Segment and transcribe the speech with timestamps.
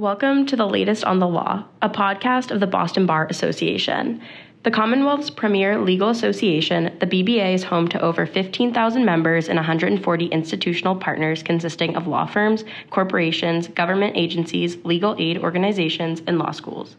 [0.00, 4.22] Welcome to the latest on the law, a podcast of the Boston Bar Association.
[4.62, 10.26] The Commonwealth's premier legal association, the BBA is home to over 15,000 members and 140
[10.28, 16.96] institutional partners consisting of law firms, corporations, government agencies, legal aid organizations, and law schools.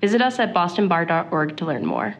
[0.00, 2.16] Visit us at bostonbar.org to learn more.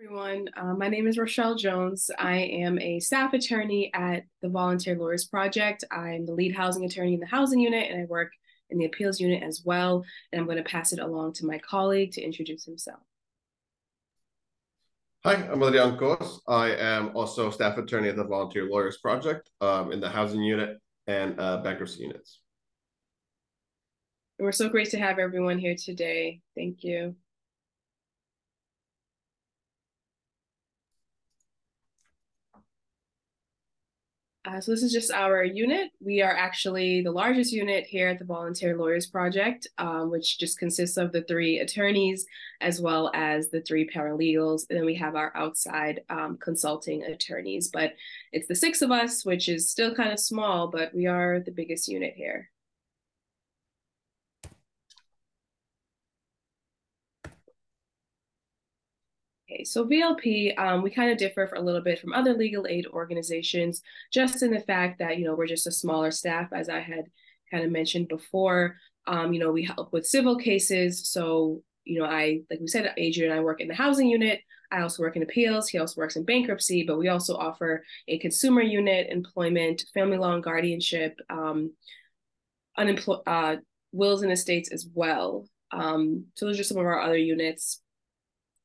[0.00, 2.12] Everyone, uh, my name is Rochelle Jones.
[2.16, 5.82] I am a staff attorney at the Volunteer Lawyers Project.
[5.90, 8.30] I'm the lead housing attorney in the housing unit, and I work
[8.70, 10.04] in the appeals unit as well.
[10.32, 13.00] And I'm going to pass it along to my colleague to introduce himself.
[15.24, 16.40] Hi, I'm Adrian Kos.
[16.46, 20.78] I am also staff attorney at the Volunteer Lawyers Project um, in the housing unit
[21.06, 22.40] and uh, bankruptcy units.
[24.38, 26.40] We're so great to have everyone here today.
[26.54, 27.16] Thank you.
[34.46, 35.90] Uh, so this is just our unit.
[36.00, 40.58] We are actually the largest unit here at the Volunteer Lawyers Project, um, which just
[40.58, 42.26] consists of the three attorneys
[42.60, 44.64] as well as the three paralegals.
[44.68, 47.68] And then we have our outside um, consulting attorneys.
[47.68, 47.94] But
[48.32, 51.50] it's the six of us, which is still kind of small, but we are the
[51.50, 52.50] biggest unit here.
[59.54, 62.66] Okay, so VLP, um, we kind of differ for a little bit from other legal
[62.66, 66.68] aid organizations, just in the fact that, you know, we're just a smaller staff, as
[66.68, 67.04] I had
[67.50, 68.76] kind of mentioned before.
[69.06, 71.08] Um, you know, we help with civil cases.
[71.08, 74.40] So, you know, I, like we said, Adrian and I work in the housing unit.
[74.72, 75.68] I also work in appeals.
[75.68, 80.34] He also works in bankruptcy, but we also offer a consumer unit, employment, family law
[80.34, 81.72] and guardianship, um,
[82.76, 83.56] unemployed, uh,
[83.92, 85.48] wills and estates as well.
[85.70, 87.82] Um, so those are some of our other units.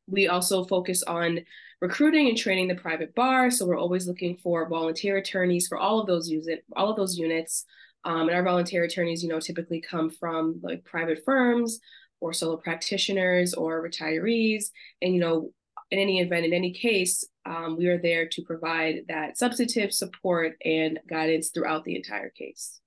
[0.09, 1.41] We also focus on
[1.81, 3.51] recruiting and training the private bar.
[3.51, 7.17] So we're always looking for volunteer attorneys for all of those unit, all of those
[7.17, 7.65] units.
[8.05, 11.79] Um, and our volunteer attorneys, you know, typically come from like private firms
[12.21, 14.65] or solo practitioners or retirees.
[15.01, 15.51] And, you know,
[15.91, 20.55] in any event, in any case, um, we are there to provide that substantive support
[20.63, 22.79] and guidance throughout the entire case.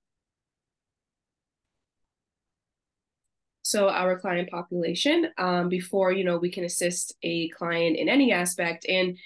[3.63, 8.31] So our client population um, before you know we can assist a client in any
[8.31, 9.17] aspect and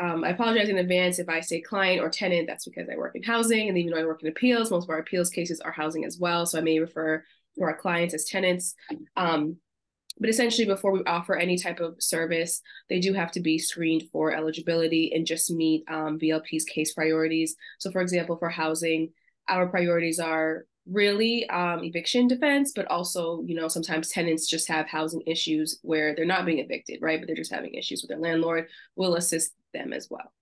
[0.00, 2.46] um, I apologize in advance if I say client or tenant.
[2.46, 4.90] That's because I work in housing, and even though I work in appeals, most of
[4.90, 6.46] our appeals cases are housing as well.
[6.46, 7.22] So I may refer
[7.58, 8.74] to our clients as tenants.
[9.16, 9.56] Um,
[10.18, 14.04] but essentially, before we offer any type of service, they do have to be screened
[14.12, 17.56] for eligibility and just meet um, VLP's case priorities.
[17.78, 19.10] So, for example, for housing,
[19.48, 24.88] our priorities are really um, eviction defense, but also, you know, sometimes tenants just have
[24.88, 27.20] housing issues where they're not being evicted, right?
[27.20, 28.68] But they're just having issues with their landlord.
[28.96, 30.32] We'll assist them as well.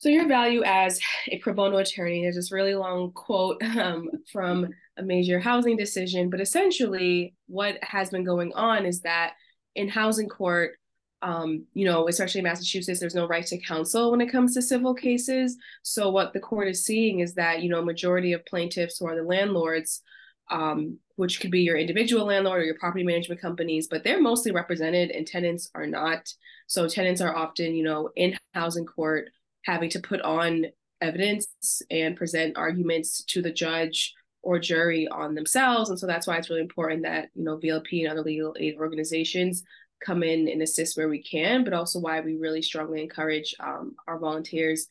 [0.00, 0.98] So your value as
[1.28, 6.30] a pro bono attorney, there's this really long quote um, from a major housing decision,
[6.30, 9.34] but essentially what has been going on is that
[9.74, 10.76] in housing court,
[11.22, 14.62] um, you know, especially in Massachusetts, there's no right to counsel when it comes to
[14.62, 15.56] civil cases.
[15.82, 19.16] So what the court is seeing is that, you know, majority of plaintiffs who are
[19.16, 20.02] the landlords,
[20.50, 24.50] um, which could be your individual landlord or your property management companies, but they're mostly
[24.50, 26.32] represented and tenants are not.
[26.66, 29.28] So tenants are often, you know, in housing court
[29.64, 30.66] having to put on
[31.02, 35.90] evidence and present arguments to the judge or jury on themselves.
[35.90, 38.76] And so that's why it's really important that, you know, VLP and other legal aid
[38.78, 39.64] organizations
[40.04, 43.94] come in and assist where we can, but also why we really strongly encourage um,
[44.06, 44.86] our volunteers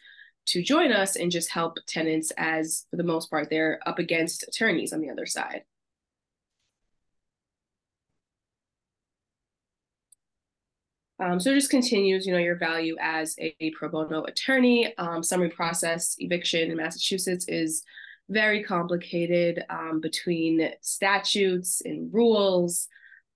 [0.47, 4.44] to join us and just help tenants as for the most part they're up against
[4.48, 5.64] attorneys on the other side.
[11.19, 14.96] Um, so it just continues, you know, your value as a, pro bono attorney.
[14.98, 17.84] Um, summary process eviction in Massachusetts is
[18.30, 22.88] very complicated um, between statutes and rules.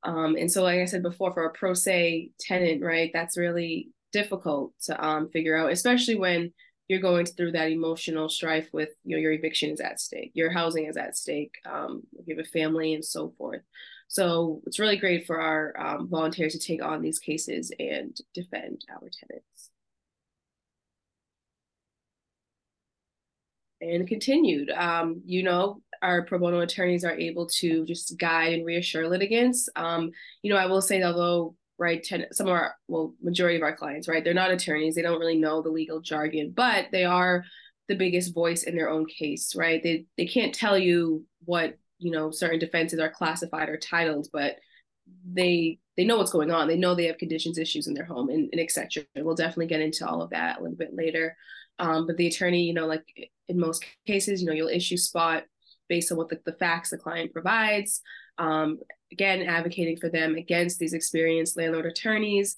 [0.06, 3.90] Um, and so, like I said before, for a pro se tenant, right, that's really
[4.12, 6.54] difficult to um, figure out, especially when
[6.88, 10.52] you're going through that emotional strife with you know your eviction is at stake, your
[10.52, 13.62] housing is at stake, um, you have a family, and so forth.
[14.08, 18.82] So it's really great for our um, volunteers to take on these cases and defend
[18.92, 19.70] our tenants.
[23.82, 28.66] And continued, um, you know, our pro bono attorneys are able to just guide and
[28.66, 29.70] reassure litigants.
[29.76, 30.12] Um,
[30.42, 33.76] you know, I will say, although right, ten, some of our well, majority of our
[33.76, 37.44] clients, right, they're not attorneys, they don't really know the legal jargon, but they are
[37.88, 39.82] the biggest voice in their own case, right?
[39.82, 44.58] They they can't tell you what you know certain defenses are classified or titled, but
[45.26, 46.68] they they know what's going on.
[46.68, 49.04] They know they have conditions issues in their home and, and etc.
[49.16, 51.36] We'll definitely get into all of that a little bit later.
[51.80, 53.06] Um, but the attorney, you know, like
[53.48, 55.44] in most cases, you know, you'll issue spot
[55.90, 58.02] based on what the, the facts the client provides.
[58.38, 58.80] Um,
[59.12, 62.58] again, advocating for them against these experienced landlord attorneys.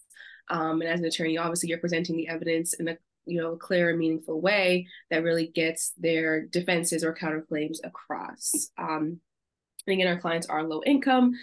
[0.50, 3.90] Um, and as an attorney, obviously, you're presenting the evidence in a you know clear
[3.90, 8.70] and meaningful way that really gets their defenses or counterclaims across.
[8.78, 9.20] Um,
[9.88, 11.34] and again, our clients are low income,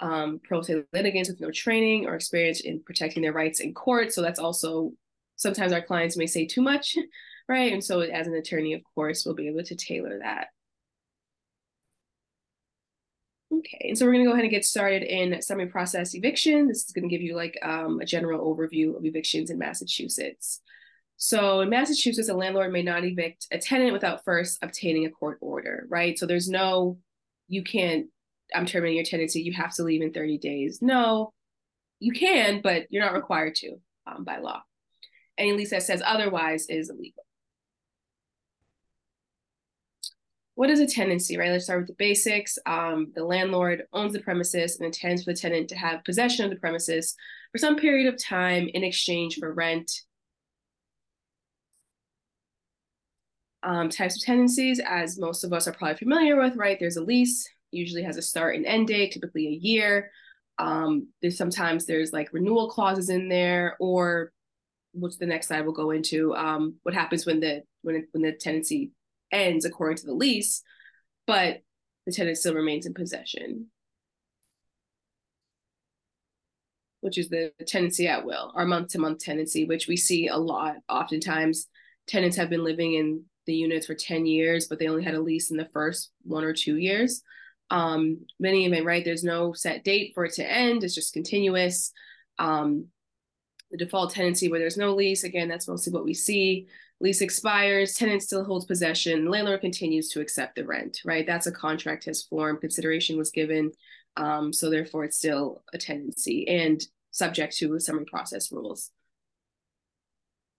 [0.00, 4.12] um, pro se litigants with no training or experience in protecting their rights in court.
[4.12, 4.92] So that's also
[5.36, 6.96] sometimes our clients may say too much,
[7.48, 7.72] right?
[7.72, 10.48] And so as an attorney, of course, we'll be able to tailor that.
[13.50, 16.68] Okay, and so we're gonna go ahead and get started in summary process eviction.
[16.68, 20.60] This is gonna give you like um, a general overview of evictions in Massachusetts.
[21.16, 25.38] So in Massachusetts, a landlord may not evict a tenant without first obtaining a court
[25.40, 26.16] order, right?
[26.16, 26.98] So there's no,
[27.48, 28.06] you can't,
[28.54, 30.78] I'm terminating your tenancy, you have to leave in 30 days.
[30.80, 31.32] No,
[31.98, 34.62] you can, but you're not required to um, by law.
[35.36, 37.24] Any lease that says otherwise is illegal.
[40.58, 41.52] What is a tenancy, right?
[41.52, 42.58] Let's start with the basics.
[42.66, 46.50] Um, the landlord owns the premises and intends for the tenant to have possession of
[46.50, 47.14] the premises
[47.52, 49.88] for some period of time in exchange for rent.
[53.62, 56.76] Um, types of tenancies, as most of us are probably familiar with, right?
[56.80, 60.10] There's a lease, usually has a start and end date, typically a year.
[60.58, 64.32] Um, there's sometimes there's like renewal clauses in there, or
[64.92, 66.34] which the next slide will go into.
[66.34, 68.90] Um, what happens when the when when the tenancy
[69.32, 70.62] ends according to the lease,
[71.26, 71.62] but
[72.06, 73.66] the tenant still remains in possession,
[77.00, 80.36] which is the tenancy at will, our month to month tenancy, which we see a
[80.36, 80.76] lot.
[80.88, 81.68] Oftentimes,
[82.06, 85.20] tenants have been living in the units for 10 years, but they only had a
[85.20, 87.22] lease in the first one or two years.
[87.70, 89.04] Um, many of them, right?
[89.04, 91.92] There's no set date for it to end, it's just continuous.
[92.38, 92.86] Um,
[93.70, 96.66] the default tenancy where there's no lease, again, that's mostly what we see.
[97.00, 101.26] Lease expires, tenant still holds possession, landlord continues to accept the rent, right?
[101.26, 103.70] That's a contract has formed, consideration was given.
[104.16, 108.90] Um, so therefore it's still a tenancy and subject to summary process rules.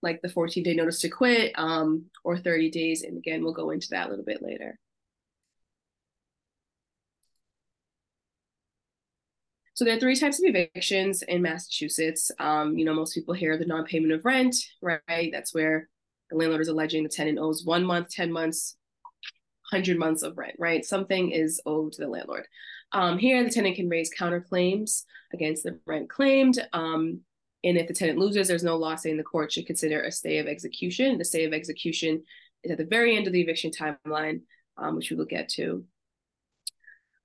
[0.02, 3.02] Like the 14 day notice to quit um, or 30 days.
[3.02, 4.78] And again, we'll go into that a little bit later.
[9.74, 12.30] So there are three types of evictions in Massachusetts.
[12.38, 15.30] Um, you know, most people hear the non-payment of rent, right?
[15.32, 15.88] That's where
[16.30, 18.76] the landlord is alleging the tenant owes one month, 10 months,
[19.70, 20.84] 100 months of rent, right?
[20.84, 22.46] Something is owed to the landlord.
[22.92, 26.66] Um, here, the tenant can raise counterclaims against the rent claimed.
[26.72, 27.20] Um,
[27.62, 30.38] and if the tenant loses, there's no law saying the court should consider a stay
[30.38, 31.18] of execution.
[31.18, 32.22] The stay of execution
[32.64, 34.40] is at the very end of the eviction timeline,
[34.76, 35.84] um, which we will get to.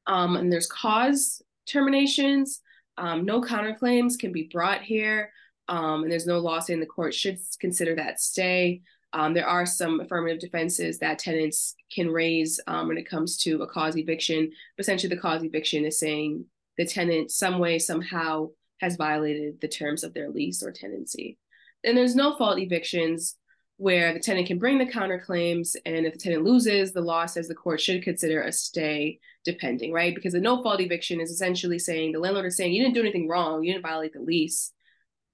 [0.07, 2.61] Um, and there's cause terminations.
[2.97, 5.31] Um, no counterclaims can be brought here.
[5.67, 8.81] Um, and there's no law saying the court should consider that stay.
[9.15, 13.61] Um, there are some affirmative defenses that tenants can raise um, when it comes to
[13.61, 14.51] a cause eviction.
[14.75, 16.43] But essentially, the cause eviction is saying
[16.77, 18.49] the tenant, some way, somehow,
[18.81, 21.37] has violated the terms of their lease or tenancy.
[21.85, 23.37] And there's no fault evictions
[23.77, 27.47] where the tenant can bring the counterclaims, and if the tenant loses, the law says
[27.47, 30.13] the court should consider a stay, depending, right?
[30.13, 33.01] Because a no fault eviction is essentially saying the landlord is saying you didn't do
[33.01, 34.73] anything wrong, you didn't violate the lease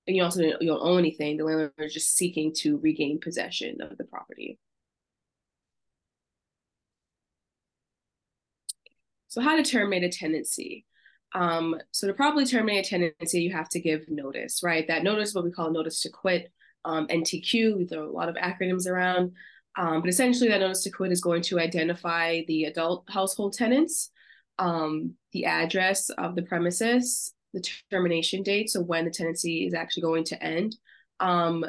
[0.07, 1.38] and you also don't own anything.
[1.38, 4.57] The landlord is just seeking to regain possession of the property.
[9.27, 10.86] So how to terminate a tenancy?
[11.34, 14.86] Um, so to properly terminate a tenancy, you have to give notice, right?
[14.88, 16.51] That notice, what we call notice to quit,
[16.84, 17.77] um, NTQ.
[17.77, 19.31] We throw a lot of acronyms around,
[19.77, 24.12] um, but essentially that notice to quit is going to identify the adult household tenants,
[24.60, 30.03] um, the address of the premises, the termination date, so when the tenancy is actually
[30.03, 30.75] going to end,
[31.20, 31.65] um,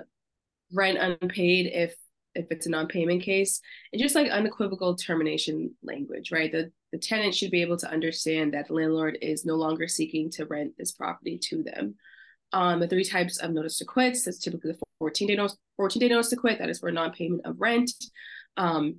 [0.73, 1.95] rent unpaid if
[2.35, 3.61] if it's a non-payment case,
[3.93, 6.51] and just like unequivocal termination language, right?
[6.51, 10.31] The the tenant should be able to understand that the landlord is no longer seeking
[10.33, 11.95] to rent this property to them.
[12.53, 15.57] Um, the three types of notice to quit, So that's typically the 14 day notice,
[15.79, 17.91] 14 day notice to quit, that is for non-payment of rent.
[18.59, 18.97] Um,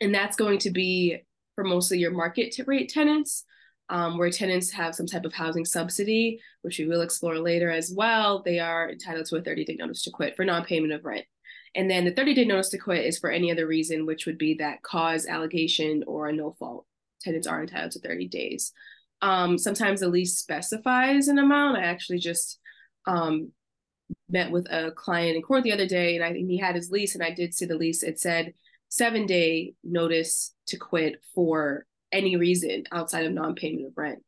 [0.00, 1.18] and that's going to be
[1.54, 3.44] for mostly your market rate tenants
[3.88, 7.92] um, where tenants have some type of housing subsidy, which we will explore later as
[7.94, 11.04] well, they are entitled to a 30 day notice to quit for non payment of
[11.04, 11.26] rent.
[11.74, 14.38] And then the 30 day notice to quit is for any other reason, which would
[14.38, 16.86] be that cause, allegation, or a no fault.
[17.20, 18.72] Tenants are entitled to 30 days.
[19.22, 21.78] Um, sometimes the lease specifies an amount.
[21.78, 22.58] I actually just
[23.06, 23.52] um,
[24.28, 26.90] met with a client in court the other day, and I think he had his
[26.90, 28.02] lease, and I did see the lease.
[28.02, 28.54] It said
[28.88, 34.22] seven day notice to quit for any reason outside of non-payment of rent.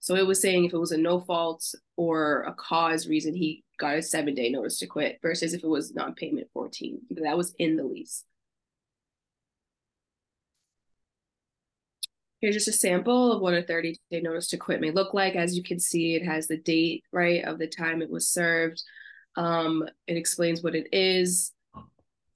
[0.00, 1.64] So it was saying if it was a no fault
[1.96, 5.68] or a cause reason, he got a seven day notice to quit versus if it
[5.68, 7.00] was non payment 14.
[7.22, 8.24] That was in the lease.
[12.40, 15.36] Here's just a sample of what a 30 day notice to quit may look like.
[15.36, 18.82] As you can see, it has the date, right, of the time it was served.
[19.36, 21.52] Um, it explains what it is,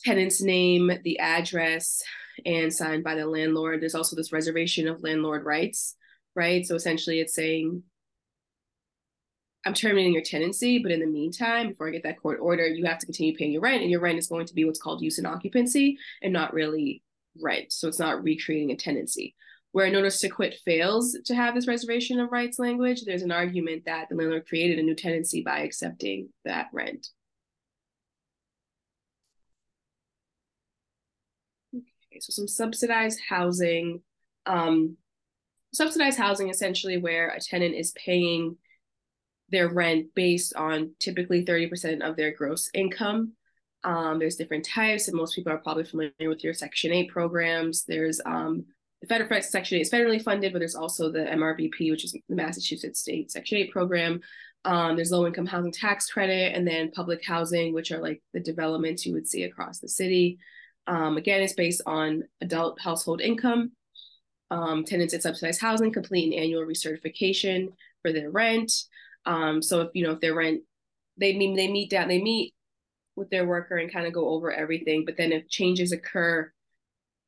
[0.05, 2.03] tenant's name, the address,
[2.45, 3.81] and signed by the landlord.
[3.81, 5.97] There's also this reservation of landlord rights,
[6.35, 6.67] right?
[6.67, 7.83] So essentially, it's saying,
[9.65, 12.85] I'm terminating your tenancy, but in the meantime, before I get that court order, you
[12.85, 15.03] have to continue paying your rent, and your rent is going to be what's called
[15.03, 17.03] use and occupancy and not really
[17.43, 17.73] rent.
[17.73, 19.35] So it's not recreating a tenancy.
[19.73, 23.33] Where a notice to quit fails to have this reservation of rights language, there's an
[23.33, 27.09] argument that the landlord created a new tenancy by accepting that rent.
[31.75, 31.85] Okay,
[32.21, 34.03] so some subsidized housing.
[34.47, 34.97] Um,
[35.73, 38.57] subsidized housing essentially where a tenant is paying
[39.51, 43.33] their rent based on typically 30% of their gross income.
[43.85, 47.85] Um, there's different types, and most people are probably familiar with your Section 8 programs.
[47.85, 48.65] There's um,
[49.01, 52.35] the federal Section 8 is federally funded, but there's also the MRVP, which is the
[52.35, 54.21] Massachusetts State Section 8 program.
[54.65, 58.41] Um, there's low income housing tax credit, and then public housing, which are like the
[58.41, 60.39] developments you would see across the city.
[60.87, 63.73] Um, again, it's based on adult household income.
[64.51, 67.69] Um, tenants in subsidized housing complete an annual recertification
[68.03, 68.73] for their rent.
[69.25, 70.63] Um, so if you know if their rent,
[71.17, 72.55] they mean they meet down, they meet
[73.17, 75.05] with their worker and kind of go over everything.
[75.05, 76.53] But then if changes occur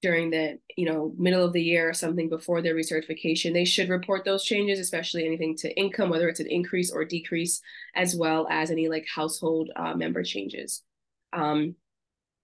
[0.01, 3.89] during the you know middle of the year or something before their recertification, they should
[3.89, 7.61] report those changes, especially anything to income, whether it's an increase or decrease,
[7.97, 10.85] as well as any like household uh, member changes.
[11.33, 11.75] Um,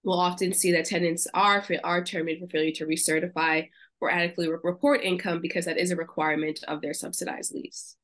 [0.04, 3.68] we'll often see that tenants are are terminated for failure to recertify
[4.00, 7.96] or adequately report income because that is a requirement of their subsidized lease.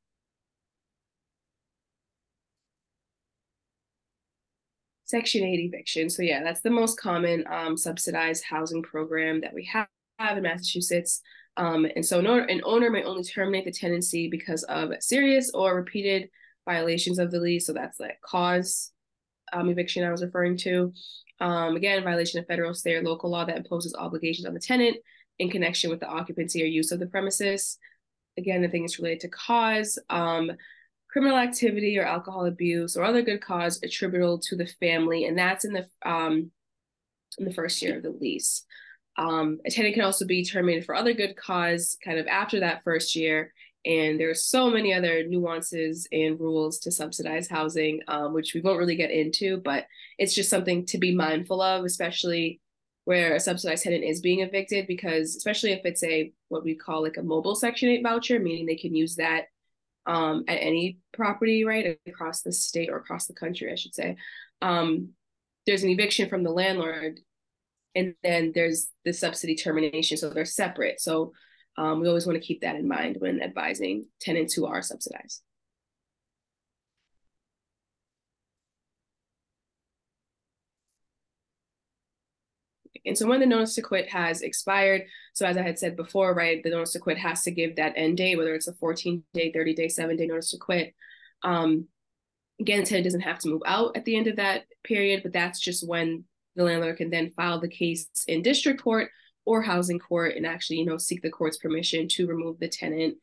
[5.05, 6.09] Section 8 eviction.
[6.09, 9.89] So yeah, that's the most common um, subsidized housing program that we have,
[10.37, 11.21] in Massachusetts.
[11.57, 15.51] Um, and so an owner, an owner may only terminate the tenancy because of serious
[15.51, 16.31] or repeated
[16.65, 17.67] violations of the lease.
[17.67, 18.93] So that's like cause
[19.53, 20.93] um, eviction I was referring to.
[21.41, 24.97] Um, again, violation of federal, state, or local law that imposes obligations on the tenant
[25.39, 27.79] in connection with the occupancy or use of the premises.
[28.39, 30.53] Again, the thing is related to cause, um,
[31.09, 35.65] criminal activity or alcohol abuse or other good cause attributable to the family, and that's
[35.65, 36.51] in the um,
[37.39, 38.65] in the first year of the lease.
[39.17, 42.85] Um, a tenant can also be terminated for other good cause kind of after that
[42.85, 43.53] first year
[43.85, 48.61] and there are so many other nuances and rules to subsidize housing, um, which we
[48.61, 49.87] won't really get into, but
[50.19, 52.61] it's just something to be mindful of, especially
[53.05, 57.03] where a subsidized tenant is being evicted, because especially if it's a what we call
[57.03, 59.45] like a mobile Section 8 voucher, meaning they can use that
[60.07, 64.17] um, at any property, right, across the state or across the country, I should say.
[64.61, 65.11] Um,
[65.67, 67.21] there's an eviction from the landlord,
[67.95, 71.01] and then there's the subsidy termination, so they're separate.
[71.01, 71.33] So
[71.81, 75.41] um, we always want to keep that in mind when advising tenants who are subsidized.
[83.07, 86.35] And so when the notice to quit has expired, so as I had said before,
[86.35, 89.25] right, the notice to quit has to give that end date, whether it's a 14
[89.33, 90.95] day, 30 day, seven day notice to quit.
[91.43, 91.89] Um,
[92.61, 95.33] again, the tenant doesn't have to move out at the end of that period, but
[95.33, 96.25] that's just when
[96.57, 99.09] the landlord can then file the case in district court
[99.45, 103.17] or housing court and actually, you know, seek the court's permission to remove the tenant.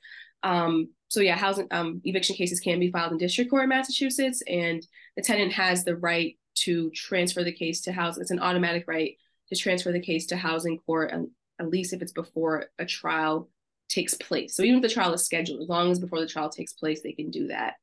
[0.44, 4.44] Um, so yeah, housing um, eviction cases can be filed in district court in Massachusetts,
[4.48, 8.22] and the tenant has the right to transfer the case to housing.
[8.22, 9.16] It's an automatic right
[9.50, 13.50] to transfer the case to housing court, and at least if it's before a trial
[13.90, 14.56] takes place.
[14.56, 17.02] So even if the trial is scheduled, as long as before the trial takes place,
[17.02, 17.76] they can do that.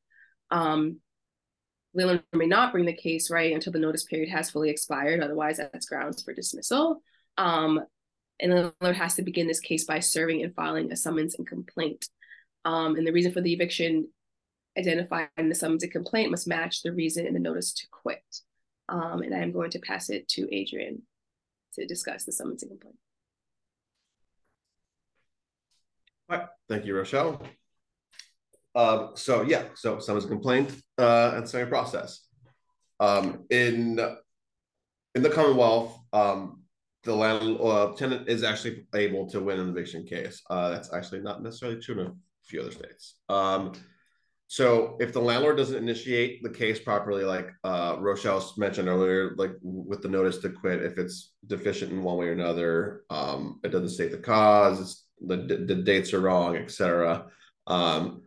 [0.50, 1.00] Um,
[1.94, 5.22] Leland may not bring the case right until the notice period has fully expired.
[5.22, 7.00] Otherwise, that's grounds for dismissal.
[7.38, 7.80] Um,
[8.44, 11.46] and the landlord has to begin this case by serving and filing a summons and
[11.46, 12.08] complaint.
[12.66, 14.08] Um, and the reason for the eviction
[14.78, 18.22] identified in the summons and complaint must match the reason in the notice to quit.
[18.90, 21.02] Um, and I am going to pass it to Adrian
[21.72, 22.98] to discuss the summons and complaint.
[26.28, 27.42] All right, thank you, Rochelle.
[28.74, 32.26] Um, so yeah, so summons and complaint uh, and summary process.
[33.00, 33.98] Um, in
[35.14, 36.63] in the Commonwealth, um,
[37.04, 40.42] the landlord uh, tenant is actually able to win an eviction case.
[40.50, 42.12] Uh, that's actually not necessarily true in a
[42.44, 43.16] few other states.
[43.28, 43.73] Um,
[44.46, 49.52] so if the landlord doesn't initiate the case properly, like uh, Rochelle mentioned earlier, like
[49.62, 53.68] with the notice to quit, if it's deficient in one way or another, um, it
[53.68, 57.26] doesn't state the cause, the, the dates are wrong, etc.
[57.66, 58.23] Um,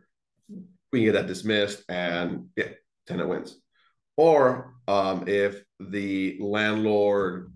[0.91, 2.69] we get that dismissed, and yeah,
[3.05, 3.60] tenant wins.
[4.15, 7.53] or um, if the landlord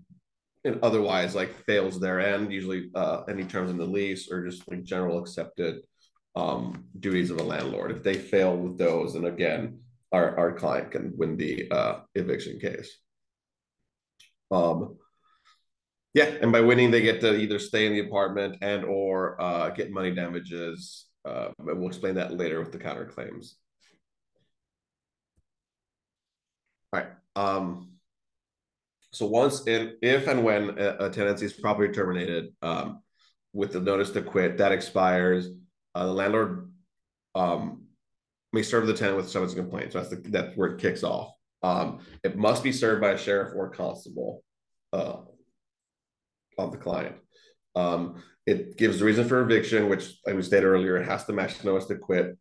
[0.64, 4.68] and otherwise like fails their end, usually uh, any terms in the lease or just
[4.70, 5.82] like general accepted
[6.36, 7.90] um, duties of a landlord.
[7.90, 9.80] If they fail with those, and again,
[10.12, 12.96] our, our client can win the uh, eviction case.
[14.50, 14.98] Um,
[16.14, 19.70] yeah, and by winning, they get to either stay in the apartment and or uh,
[19.70, 21.06] get money damages.
[21.24, 23.54] Uh, we'll explain that later with the counterclaims.
[26.92, 27.08] All right.
[27.34, 27.91] Um,
[29.12, 33.02] so once in, if and when a, a tenancy is properly terminated um,
[33.52, 35.48] with the notice to quit, that expires,
[35.94, 36.72] uh, the landlord
[37.34, 37.84] um,
[38.52, 39.92] may serve the tenant with summons and complaint.
[39.92, 41.32] So that's the, where it kicks off.
[41.62, 44.42] Um, it must be served by a sheriff or constable
[44.92, 45.18] uh,
[46.58, 47.16] of the client.
[47.74, 51.58] Um, it gives the reason for eviction, which we stated earlier, it has to match
[51.58, 52.36] the notice to quit.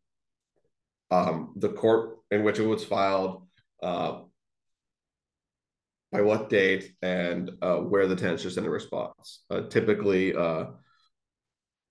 [1.12, 3.46] Um, the court in which it was filed,
[3.84, 4.22] uh,
[6.12, 9.44] by what date, and uh, where the tenant should send a response.
[9.50, 10.66] Uh, typically, uh,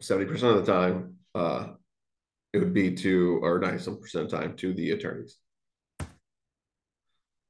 [0.02, 1.68] 70% of the time, uh,
[2.52, 5.36] it would be to, or 90 some percent of the time, to the attorneys.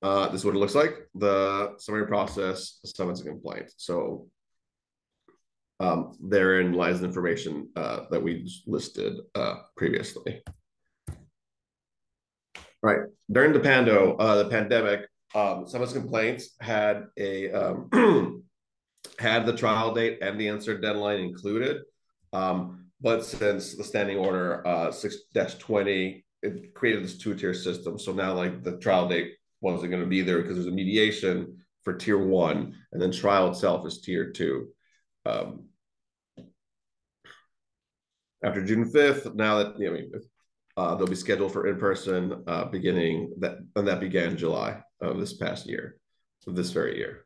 [0.03, 1.09] Uh, this is what it looks like.
[1.15, 3.71] The summary process, summons a complaint.
[3.77, 4.29] So
[5.79, 10.43] um, therein lies the information uh, that we listed uh, previously.
[12.83, 13.01] Right.
[13.31, 18.45] During the pando, uh, the pandemic, um, summons complaints had a um,
[19.19, 21.83] had the trial date and the answer deadline included.
[22.33, 27.99] Um, but since the standing order uh, 6-20, it created this two-tier system.
[27.99, 31.59] So now like the trial date wasn't going to be there because there's a mediation
[31.83, 34.69] for tier one, and then trial itself is tier two.
[35.25, 35.69] Um,
[38.43, 40.21] after June 5th, now that you know,
[40.77, 45.35] uh, they'll be scheduled for in-person uh, beginning that, and that began July of this
[45.35, 45.97] past year,
[46.47, 47.25] of this very year.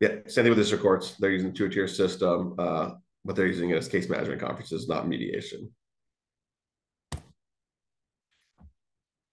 [0.00, 1.16] Yeah, same thing with district courts.
[1.18, 2.90] They're using two-tier system, uh,
[3.24, 5.70] but they're using it as case management conferences, not mediation.
[7.12, 7.20] All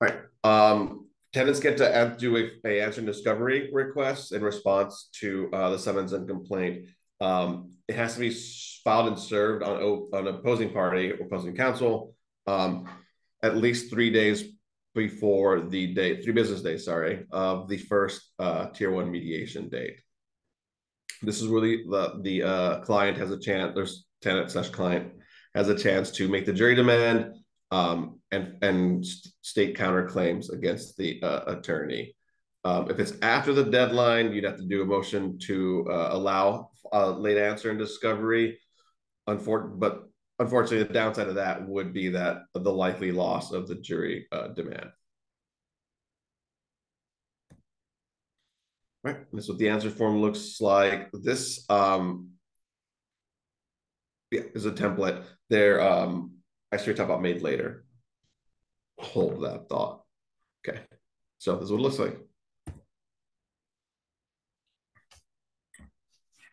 [0.02, 0.18] right.
[0.44, 5.70] Um, tenants get to do a, a answer and discovery request in response to uh,
[5.70, 6.88] the summons and complaint.
[7.22, 8.36] Um, it has to be
[8.84, 9.82] filed and served on
[10.14, 12.16] on opposing party or opposing counsel
[12.48, 12.90] um,
[13.44, 14.44] at least three days
[14.96, 20.00] before the date, three business days, sorry, of the first uh, tier one mediation date.
[21.22, 23.74] This is really the the uh, client has a chance.
[23.76, 25.14] There's tenant slash client
[25.54, 27.36] has a chance to make the jury demand
[27.72, 29.06] um, and and
[29.42, 32.16] state counterclaims against the uh, attorney.
[32.64, 36.72] Um, if it's after the deadline, you'd have to do a motion to uh, allow
[36.92, 38.60] uh, late answer and discovery.
[39.28, 40.04] Unfor- but
[40.40, 44.50] unfortunately, the downside of that would be that the likely loss of the jury uh,
[44.50, 44.92] demand.
[49.04, 51.12] Right, that's what the answer form looks like.
[51.14, 52.32] This um,
[54.32, 55.24] yeah, is a template.
[55.50, 56.38] There, um,
[56.72, 57.86] I should talk about made later.
[58.98, 60.02] Hold that thought.
[60.68, 60.80] Okay,
[61.38, 62.18] so this is what it looks like.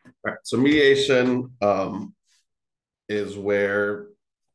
[0.04, 2.14] All right, so mediation um,
[3.08, 4.06] is where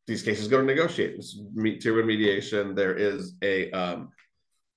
[0.08, 1.16] these cases go to negotiate.
[1.16, 1.38] It's
[1.82, 2.76] tier one mediation.
[2.76, 4.10] There is a um,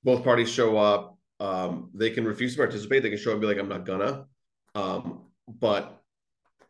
[0.03, 1.17] both parties show up.
[1.39, 3.03] Um, they can refuse to participate.
[3.03, 4.27] They can show up and be like, "I'm not gonna,"
[4.75, 6.03] um, but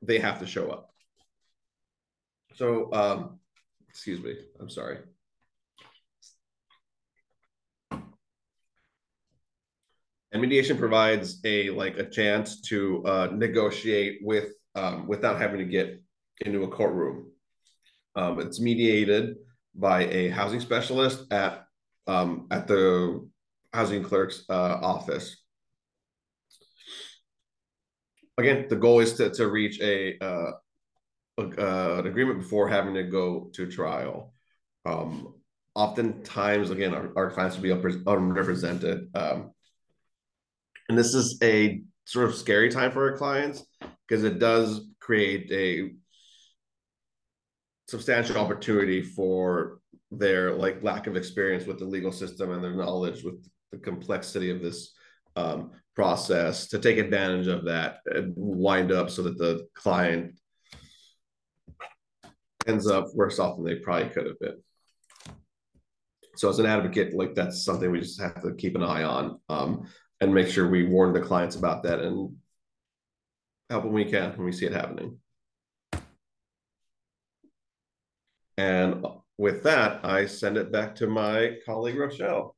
[0.02, 0.90] they have to show up.
[2.54, 3.38] So, um,
[3.88, 4.36] excuse me.
[4.60, 4.98] I'm sorry.
[10.32, 15.64] And mediation provides a like a chance to uh, negotiate with um, without having to
[15.64, 16.00] get
[16.40, 17.32] into a courtroom.
[18.16, 19.36] Um, it's mediated
[19.74, 21.66] by a housing specialist at
[22.06, 23.28] um, at the
[23.72, 25.36] housing clerk's uh, office.
[28.36, 30.52] Again, the goal is to, to reach a, uh,
[31.38, 34.32] a uh, an agreement before having to go to trial.
[34.84, 35.34] Um,
[35.74, 39.08] oftentimes, again, our, our clients will be unrepresented.
[39.14, 39.52] Um,
[40.88, 43.64] and this is a sort of scary time for our clients
[44.08, 45.92] because it does create a
[47.90, 49.80] substantial opportunity for
[50.12, 54.50] their like lack of experience with the legal system and their knowledge with the complexity
[54.50, 54.92] of this
[55.36, 60.38] um, process to take advantage of that and wind up so that the client
[62.66, 64.62] ends up worse off than they probably could have been.
[66.36, 69.40] So as an advocate, like that's something we just have to keep an eye on
[69.48, 69.88] um,
[70.20, 72.36] and make sure we warn the clients about that and
[73.68, 75.18] help them when we can when we see it happening.
[78.60, 79.06] And
[79.38, 82.54] with that, I send it back to my colleague Rochelle.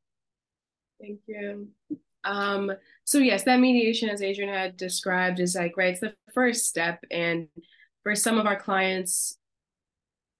[1.01, 1.69] Thank you.
[2.25, 2.73] Um,
[3.05, 5.93] so yes, that mediation, as Adrian had described, is like right.
[5.93, 7.49] It's the first step, and
[8.03, 9.39] for some of our clients,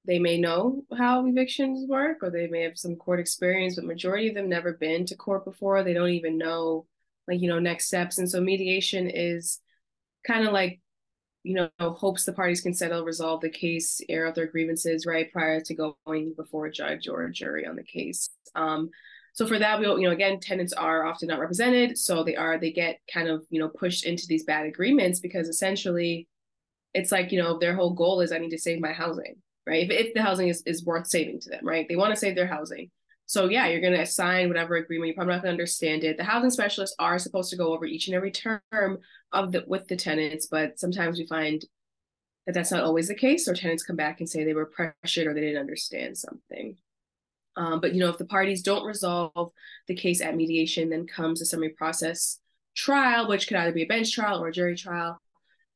[0.05, 4.29] they may know how evictions work, or they may have some court experience, but majority
[4.29, 5.85] of them never been to court before.
[5.85, 6.87] They don't even know,
[7.29, 8.19] like you know, next steps.
[8.19, 9.61] And so mediation is
[10.27, 10.81] kind of like
[11.45, 15.33] you know, hopes the parties can settle, resolve the case, air out their grievances, right,
[15.33, 18.31] prior to going before a judge or a jury on the case.
[18.55, 18.91] Um,
[19.35, 22.59] so for that, we, you know, again, tenants are often not represented, so they are
[22.59, 26.29] they get kind of you know pushed into these bad agreements because essentially,
[26.93, 29.91] it's like you know their whole goal is I need to save my housing, right?
[29.91, 31.87] If, if the housing is is worth saving to them, right?
[31.89, 32.91] They want to save their housing.
[33.27, 35.09] So yeah, you're going to assign whatever agreement.
[35.09, 36.17] You're probably not going to understand it.
[36.17, 38.61] The housing specialists are supposed to go over each and every term
[39.33, 41.65] of the with the tenants, but sometimes we find
[42.47, 45.27] that that's not always the case, or tenants come back and say they were pressured
[45.27, 46.77] or they didn't understand something.
[47.57, 49.53] Um, but you know, if the parties don't resolve
[49.87, 52.39] the case at mediation, then comes a summary process
[52.75, 55.21] trial, which could either be a bench trial or a jury trial.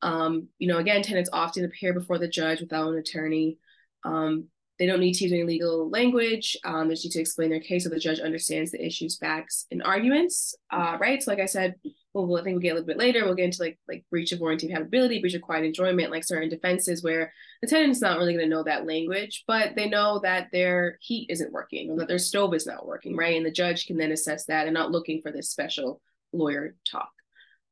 [0.01, 3.57] Um, you know, again, tenants often appear before the judge without an attorney.
[4.03, 4.45] Um,
[4.79, 6.55] they don't need to use any legal language.
[6.63, 9.65] Um, they just need to explain their case so the judge understands the issues, facts,
[9.71, 10.55] and arguments.
[10.69, 11.21] Uh, right.
[11.21, 11.75] So, like I said,
[12.13, 13.25] well, I think we'll get a little bit later.
[13.25, 16.49] We'll get into like like breach of warranty habitability, breach of quiet enjoyment, like certain
[16.49, 20.49] defenses where the tenant's not really going to know that language, but they know that
[20.51, 23.35] their heat isn't working or that their stove is not working, right?
[23.35, 26.01] And the judge can then assess that and not looking for this special
[26.33, 27.11] lawyer talk.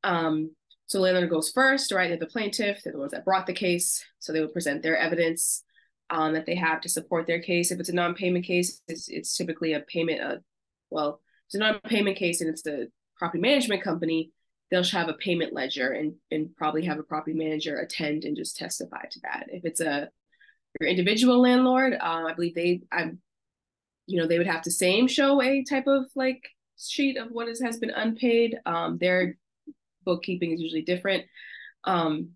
[0.03, 0.51] Um,
[0.87, 2.09] so landlord goes first, right?
[2.09, 4.97] They're the plaintiff, they're the ones that brought the case, so they would present their
[4.97, 5.63] evidence
[6.09, 7.71] um, that they have to support their case.
[7.71, 10.39] If it's a non-payment case, it's, it's typically a payment of,
[10.89, 14.31] well, it's a non-payment case and it's the property management company,
[14.69, 18.57] they'll have a payment ledger and, and probably have a property manager attend and just
[18.57, 19.45] testify to that.
[19.49, 20.09] If it's a
[20.79, 23.19] your individual landlord, um, I believe they, I'm,
[24.07, 26.43] you know, they would have to same show a type of like
[26.77, 28.57] sheet of what is, has been unpaid.
[28.65, 29.37] Um, their
[30.03, 31.25] bookkeeping is usually different.
[31.85, 32.31] Um,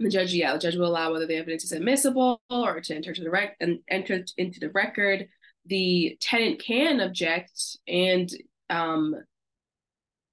[0.00, 3.12] the judge, yeah, the judge will allow whether the evidence is admissible or to enter
[3.12, 5.28] to the rec and enter into the record.
[5.66, 7.52] The tenant can object
[7.86, 8.28] and
[8.70, 9.14] um,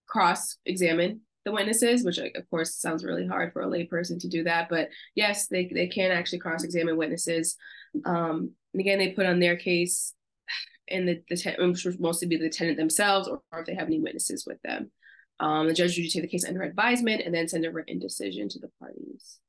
[0.08, 4.70] cross-examine the witnesses, which of course sounds really hard for a layperson to do that.
[4.70, 7.58] But yes, they they can actually cross-examine witnesses.
[8.06, 10.14] Um, and again, they put on their case,
[10.88, 13.76] and the the tenant, which would mostly be the tenant themselves, or, or if they
[13.76, 14.92] have any witnesses with them.
[15.40, 18.50] Um, the judge usually take the case under advisement and then send a written decision
[18.50, 19.40] to the parties.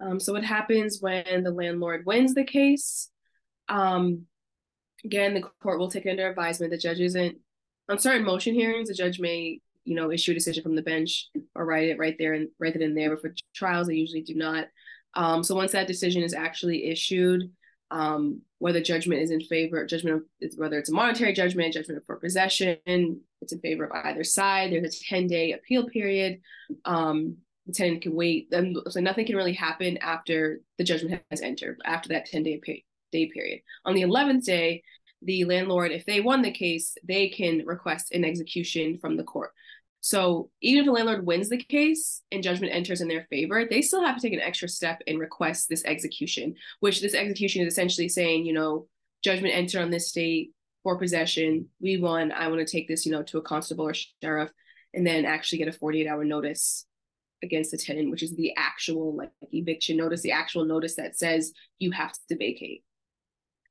[0.00, 3.10] Um, so what happens when the landlord wins the case?
[3.68, 4.26] Um,
[5.04, 6.70] again, the court will take under advisement.
[6.70, 7.38] The judge isn't
[7.88, 8.88] on certain motion hearings.
[8.88, 12.16] The judge may, you know, issue a decision from the bench or write it right
[12.18, 13.10] there and write it in there.
[13.10, 14.66] But for trials, they usually do not.
[15.14, 17.50] Um, so once that decision is actually issued,
[17.90, 22.16] um, whether judgment is in favor, judgment of whether it's a monetary judgment, judgment for
[22.16, 24.72] possession, it's in favor of either side.
[24.72, 26.40] There's a 10 day appeal period.
[26.84, 28.50] Um, the tenant can wait.
[28.50, 32.60] Then, so nothing can really happen after the judgment has entered, after that 10 day,
[33.12, 33.60] day period.
[33.84, 34.82] On the 11th day,
[35.22, 39.50] the landlord, if they won the case, they can request an execution from the court.
[40.00, 43.82] So even if the landlord wins the case and judgment enters in their favor, they
[43.82, 47.72] still have to take an extra step and request this execution, which this execution is
[47.72, 48.86] essentially saying, you know,
[49.24, 50.52] judgment entered on this state
[50.84, 51.68] for possession.
[51.80, 52.30] We won.
[52.30, 54.50] I want to take this, you know, to a constable or sheriff,
[54.94, 56.86] and then actually get a 48 hour notice
[57.42, 61.52] against the tenant, which is the actual like eviction notice, the actual notice that says
[61.78, 62.82] you have to vacate.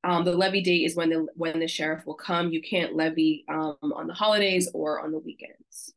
[0.04, 2.51] Um, the levy date is when the when the sheriff will come.
[2.51, 5.93] You can't levy um, on the holidays or on the weekends.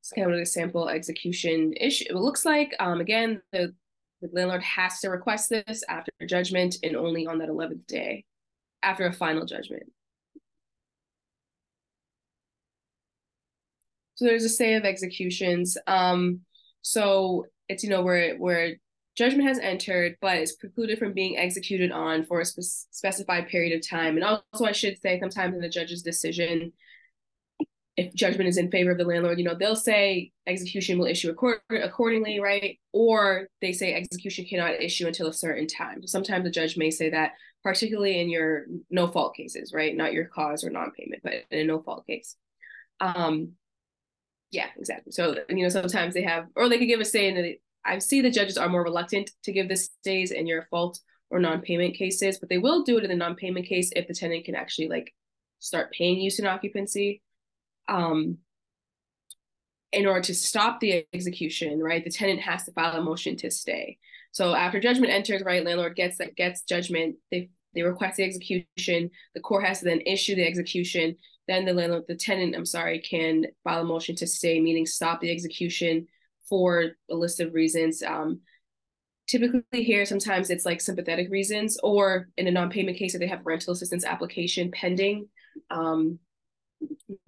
[0.00, 2.06] It's kind of a sample execution issue.
[2.08, 3.74] It looks like um, again the,
[4.22, 8.24] the landlord has to request this after judgment and only on that 11th day
[8.82, 9.84] after a final judgment.
[14.20, 15.78] So there's a stay of executions.
[15.86, 16.40] Um,
[16.82, 18.76] so it's you know where where
[19.16, 23.74] judgment has entered, but it's precluded from being executed on for a spe- specified period
[23.74, 24.16] of time.
[24.16, 26.74] And also, I should say, sometimes in the judge's decision,
[27.96, 31.30] if judgment is in favor of the landlord, you know, they'll say execution will issue
[31.30, 32.78] accord- accordingly, right?
[32.92, 36.06] Or they say execution cannot issue until a certain time.
[36.06, 39.96] Sometimes the judge may say that, particularly in your no fault cases, right?
[39.96, 42.36] Not your cause or non payment, but in a no fault case.
[43.00, 43.52] Um,
[44.50, 45.12] yeah, exactly.
[45.12, 48.20] So you know, sometimes they have, or they could give a stay, and I see
[48.20, 52.38] the judges are more reluctant to give the stays in your fault or non-payment cases,
[52.38, 55.14] but they will do it in the non-payment case if the tenant can actually like
[55.60, 57.22] start paying use and occupancy.
[57.88, 58.38] Um,
[59.92, 63.50] in order to stop the execution, right, the tenant has to file a motion to
[63.50, 63.98] stay.
[64.32, 69.10] So after judgment enters, right, landlord gets that gets judgment, they they request the execution,
[69.34, 71.16] the court has to then issue the execution,
[71.48, 75.20] then the landlord, the tenant, I'm sorry, can file a motion to stay, meaning stop
[75.20, 76.06] the execution
[76.48, 78.02] for a list of reasons.
[78.02, 78.40] Um,
[79.28, 83.46] typically here, sometimes it's like sympathetic reasons, or in a non-payment case, if they have
[83.46, 85.28] rental assistance application pending,
[85.70, 86.18] um,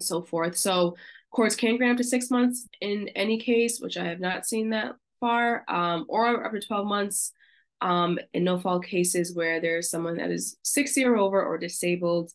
[0.01, 0.57] so forth.
[0.57, 0.97] So
[1.31, 4.71] courts can grant up to six months in any case, which I have not seen
[4.71, 7.33] that far, um, or up to 12 months
[7.81, 12.31] um, in no fault cases where there's someone that is 60 or over or disabled.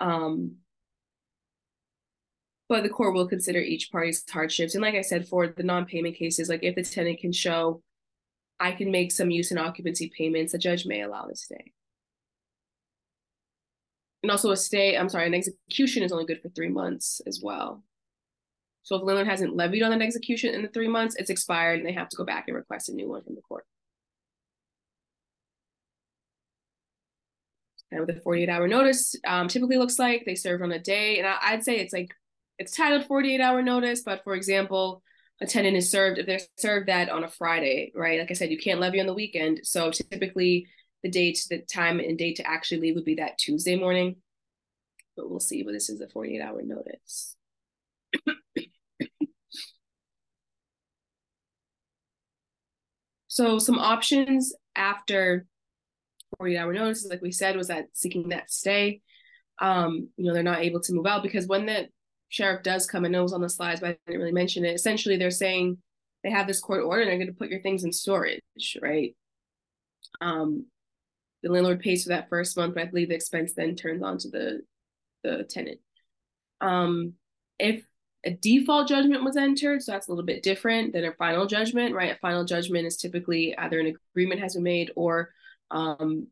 [0.00, 0.56] Um,
[2.68, 4.74] but the court will consider each party's hardships.
[4.74, 7.82] And like I said, for the non-payment cases, like if the tenant can show
[8.60, 11.72] I can make some use in occupancy payments, the judge may allow the stay.
[14.22, 17.40] And also a stay, I'm sorry, an execution is only good for three months as
[17.42, 17.84] well.
[18.82, 21.88] So if landlord hasn't levied on an execution in the three months, it's expired and
[21.88, 23.64] they have to go back and request a new one from the court.
[27.90, 31.18] And with a 48 hour notice, um, typically looks like they serve on a day.
[31.18, 32.12] And I, would say it's like,
[32.58, 35.02] it's titled 48 hour notice, but for example,
[35.40, 38.18] a tenant is served, if they're served that on a Friday, right?
[38.18, 39.60] Like I said, you can't levy on the weekend.
[39.62, 40.66] So typically
[41.02, 44.16] the date, the time and date to actually leave would be that Tuesday morning.
[45.16, 47.36] But we'll see, but this is a 48 hour notice.
[53.28, 55.46] So some options after
[56.38, 59.00] 48 hour notices, like we said, was that seeking that stay.
[59.60, 61.88] Um, you know, they're not able to move out because when the
[62.28, 64.74] sheriff does come, and knows on the slides, but I didn't really mention it.
[64.74, 65.78] Essentially, they're saying
[66.22, 68.42] they have this court order and they're going to put your things in storage,
[68.82, 69.14] right?
[70.20, 70.66] Um,
[71.42, 74.18] the landlord pays for that first month, but I believe the expense then turns on
[74.18, 74.60] to the
[75.22, 75.80] the tenant.
[76.60, 77.14] Um,
[77.58, 77.84] if
[78.24, 81.94] a default judgment was entered, so that's a little bit different than a final judgment,
[81.94, 82.12] right?
[82.12, 85.30] A final judgment is typically either an agreement has been made or
[85.70, 86.26] um,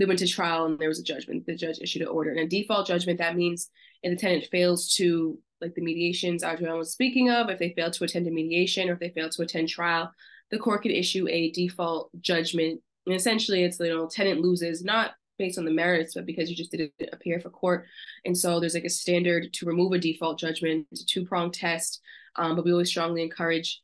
[0.00, 1.44] they went to trial and there was a judgment.
[1.46, 2.30] The judge issued an order.
[2.30, 3.68] And a default judgment, that means
[4.02, 7.90] if the tenant fails to, like the mediations Adrian was speaking of, if they fail
[7.90, 10.10] to attend a mediation or if they fail to attend trial,
[10.50, 12.80] the court could issue a default judgment.
[13.04, 16.56] And essentially, it's, you know, tenant loses not based on the merits, but because you
[16.56, 17.84] just didn't appear for court.
[18.24, 20.86] And so there's like a standard to remove a default judgment.
[20.92, 22.00] It's a two prong test.
[22.36, 23.82] Um, but we always strongly encourage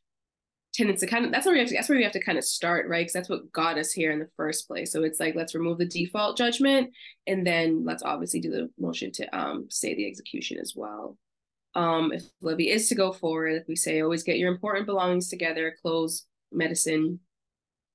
[0.77, 2.37] tenants to kind of that's where we have to that's where we have to kind
[2.37, 3.01] of start, right?
[3.01, 4.91] Because that's what got us here in the first place.
[4.91, 6.91] So it's like let's remove the default judgment
[7.25, 11.17] and then let's obviously do the motion to um stay the execution as well.
[11.75, 15.29] Um, if levy is to go forward, like we say, always get your important belongings
[15.29, 17.19] together, clothes, medicine,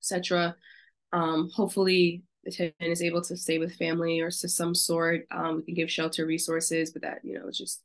[0.01, 0.55] etc.
[1.11, 5.25] Um, hopefully the tenant is able to stay with family or to some sort.
[5.31, 7.81] Um, we can give shelter resources, but that, you know, it's just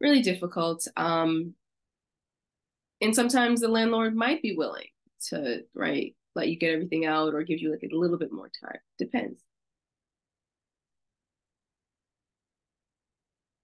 [0.00, 0.86] really difficult.
[0.96, 1.54] Um,
[3.00, 4.88] and sometimes the landlord might be willing
[5.28, 8.50] to, right, let you get everything out or give you like a little bit more
[8.62, 8.78] time.
[8.98, 9.40] Depends.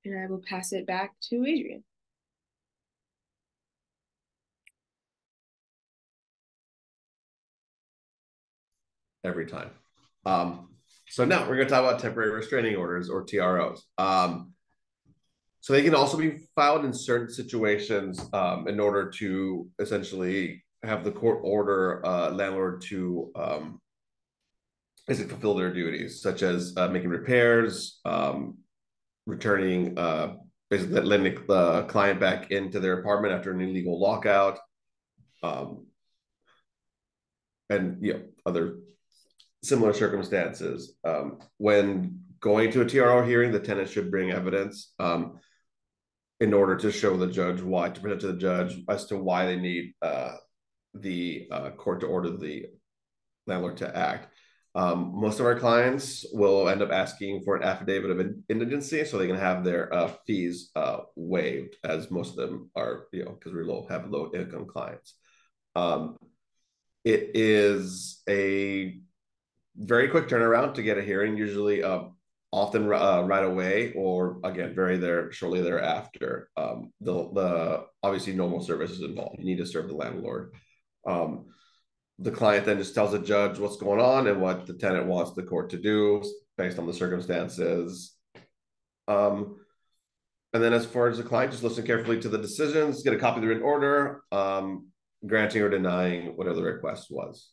[0.05, 1.85] And I will pass it back to Adrian.
[9.25, 9.70] Every time.
[10.25, 10.68] Um,
[11.09, 13.85] so now we're going to talk about temporary restraining orders or TROs.
[13.99, 14.53] Um,
[15.66, 21.02] so they can also be filed in certain situations um, in order to essentially have
[21.02, 23.81] the court order uh, landlord to um,
[25.09, 28.59] basically fulfill their duties, such as uh, making repairs, um,
[29.26, 30.37] returning, uh,
[30.70, 34.61] basically letting the client back into their apartment after an illegal lockout,
[35.42, 35.85] um,
[37.70, 38.76] and you know other
[39.64, 40.94] similar circumstances.
[41.02, 45.40] Um, when going to a TRO hearing, the tenant should bring evidence um,
[46.40, 49.46] in order to show the judge why, to present to the judge as to why
[49.46, 50.35] they need uh,
[50.94, 52.66] the uh, court to order the
[53.46, 54.29] landlord to act.
[54.75, 59.16] Um, most of our clients will end up asking for an affidavit of indigency so
[59.16, 63.31] they can have their uh, fees uh, waived, as most of them are, you know,
[63.31, 65.14] because we low, have low income clients.
[65.75, 66.16] Um,
[67.05, 68.99] it is a
[69.77, 72.01] very quick turnaround to get a hearing, usually uh,
[72.52, 76.48] often uh, right away or again very there shortly thereafter.
[76.56, 79.38] Um, the the obviously normal services involved.
[79.38, 80.54] You need to serve the landlord.
[81.06, 81.46] Um,
[82.18, 85.32] the client then just tells the judge what's going on and what the tenant wants
[85.32, 86.22] the court to do
[86.56, 88.14] based on the circumstances.
[89.06, 89.56] Um,
[90.54, 93.18] and then as far as the client, just listen carefully to the decisions, get a
[93.18, 94.88] copy of the written order, um,
[95.26, 97.52] granting or denying whatever the request was.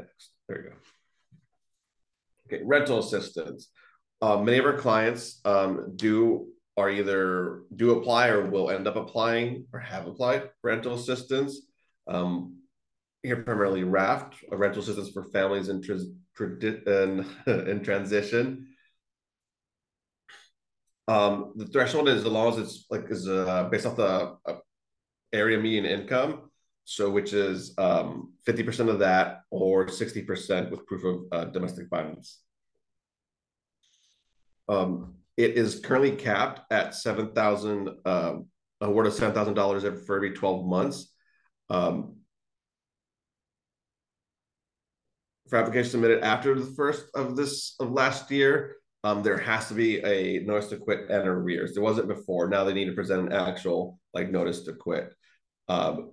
[0.00, 0.30] Next.
[0.48, 0.76] There you go.
[2.46, 3.70] Okay, rental assistance.
[4.22, 8.96] Um, many of our clients um, do are either do apply or will end up
[8.96, 11.60] applying or have applied rental assistance.
[12.08, 12.56] Um,
[13.22, 18.66] here primarily RAFT a rental assistance for families in, in, in transition
[21.10, 24.56] um, the threshold is as long as it's like is uh, based off the uh,
[25.32, 26.49] area median income
[26.90, 32.40] so which is um, 50% of that or 60% with proof of uh, domestic violence
[34.68, 38.46] um, it is currently capped at 7000 um,
[38.80, 41.12] award of $7000 for every 12 months
[41.70, 42.16] um,
[45.48, 49.74] for applications submitted after the first of this of last year, um, there has to
[49.74, 51.74] be a notice to quit and arrears.
[51.74, 52.48] There wasn't before.
[52.48, 55.12] Now they need to present an actual like notice to quit.
[55.68, 56.10] Um,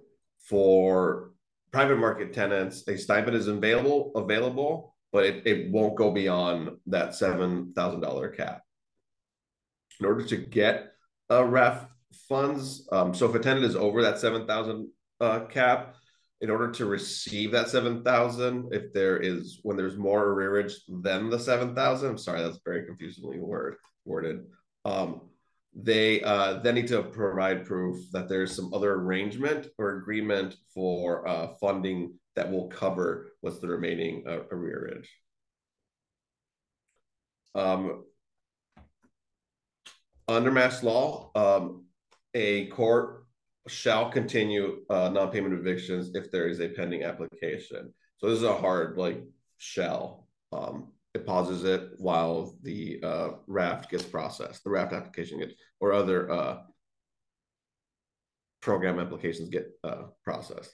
[0.48, 1.32] for
[1.72, 7.16] private market tenants, a stipend is available available, but it, it won't go beyond that
[7.16, 8.62] seven thousand dollar cap.
[10.00, 10.92] In order to get
[11.30, 11.88] a RAFT
[12.30, 15.96] funds, um, so if a tenant is over that seven thousand uh, cap,
[16.42, 21.40] in order to receive that 7,000, if there is, when there's more arrearage than the
[21.40, 24.46] 7,000, I'm sorry, that's very confusingly word, worded.
[24.86, 25.22] Um,
[25.80, 31.28] they uh, then need to provide proof that there's some other arrangement or agreement for
[31.28, 35.08] uh, funding that will cover what's the remaining uh, arrearage.
[37.54, 38.06] Um,
[40.28, 41.86] under mass law, um,
[42.34, 43.26] a court
[43.68, 47.94] shall continue uh, non-payment evictions if there is a pending application.
[48.18, 49.22] So this is a hard like
[49.58, 50.28] shall.
[50.52, 55.92] Um, it pauses it while the uh, RAFT gets processed, the RAFT application gets, or
[55.92, 56.58] other uh,
[58.62, 60.74] program applications get uh, processed.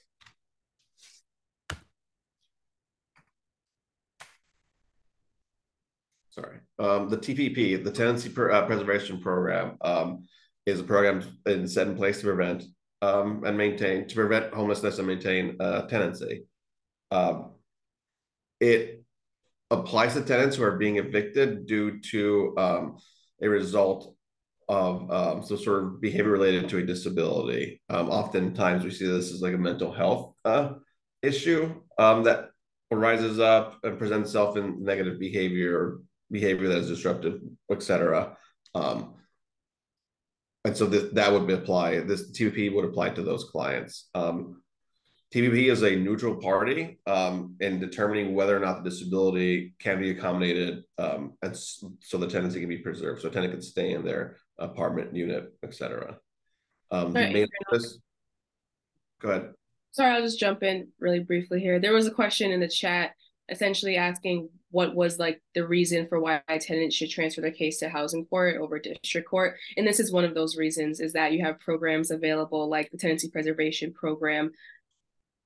[6.30, 6.58] Sorry.
[6.80, 10.24] Um, the TPP, the Tenancy per, uh, Preservation Program, um,
[10.66, 12.64] is a program in, set in place to prevent
[13.02, 16.46] um, and maintain to prevent homelessness and maintain uh, tenancy.
[17.12, 17.52] Um,
[18.58, 19.03] it
[19.78, 22.98] applies to tenants who are being evicted due to um,
[23.42, 24.14] a result
[24.68, 27.82] of um, some sort of behavior related to a disability.
[27.90, 30.74] Um, oftentimes, we see this as like a mental health uh,
[31.22, 32.50] issue um, that
[32.90, 38.36] arises up and presents itself in negative behavior or behavior that is disruptive, etc.
[38.74, 39.14] Um,
[40.64, 42.00] and so this, that would apply.
[42.00, 44.08] This TPP would apply to those clients.
[44.14, 44.62] Um,
[45.34, 50.10] TPP is a neutral party um, in determining whether or not the disability can be
[50.10, 53.20] accommodated, um, and so the tenancy can be preserved.
[53.20, 56.18] So a tenant can stay in their apartment unit, etc.
[56.92, 57.48] Um, main.
[59.20, 59.54] Go ahead.
[59.90, 61.80] Sorry, I'll just jump in really briefly here.
[61.80, 63.14] There was a question in the chat
[63.48, 67.88] essentially asking what was like the reason for why tenants should transfer their case to
[67.88, 71.44] housing court over district court and this is one of those reasons is that you
[71.44, 74.50] have programs available like the tenancy preservation program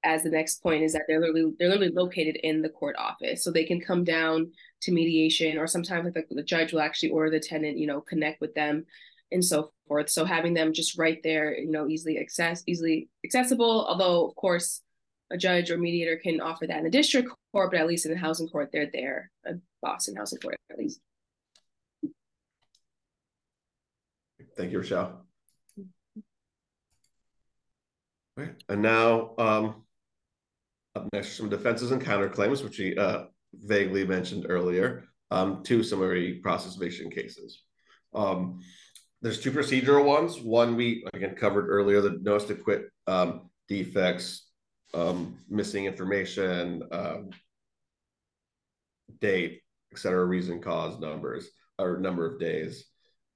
[0.05, 3.43] as the next point is that they're literally they're literally located in the court office
[3.43, 7.31] so they can come down to mediation or sometimes the, the judge will actually order
[7.31, 8.85] the tenant you know connect with them
[9.33, 13.87] and so forth so having them just right there you know easily access easily accessible
[13.89, 14.83] although of course
[15.31, 18.13] a judge or mediator can offer that in the district court, but at least in
[18.13, 21.01] the housing court, they're there, a Boston housing court at least.
[24.57, 25.25] Thank you, Rochelle.
[28.37, 28.55] Right.
[28.69, 29.83] And now um,
[31.13, 36.77] next, some defenses and counterclaims, which we uh, vaguely mentioned earlier, um, two summary process
[36.77, 37.63] eviction cases.
[38.15, 38.61] Um,
[39.21, 40.41] there's two procedural ones.
[40.41, 44.49] One we again covered earlier, the notice to quit um, defects
[44.95, 47.31] um, missing information, um,
[49.21, 49.61] date,
[49.93, 52.87] etc., reason, cause, numbers, or number of days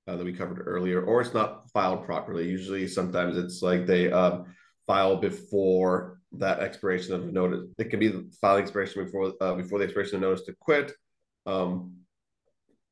[0.07, 2.49] uh, that we covered earlier, or it's not filed properly.
[2.49, 4.47] Usually, sometimes it's like they um,
[4.87, 7.67] file before that expiration of notice.
[7.79, 10.93] It can be the filing expiration before uh, before the expiration of notice to quit.
[11.47, 11.99] Um,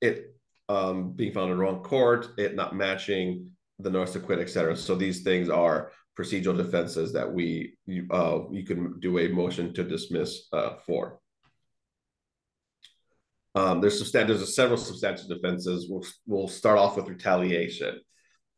[0.01, 0.35] it
[0.69, 4.77] um, being found in the wrong court, it not matching the notice to quit, etc.
[4.77, 7.75] So these things are procedural defenses that we
[8.11, 11.19] uh, you can do a motion to dismiss uh, for.
[13.55, 15.87] Um, there's substantive, there's several substantive defenses.
[15.89, 18.01] We'll, we'll start off with retaliation.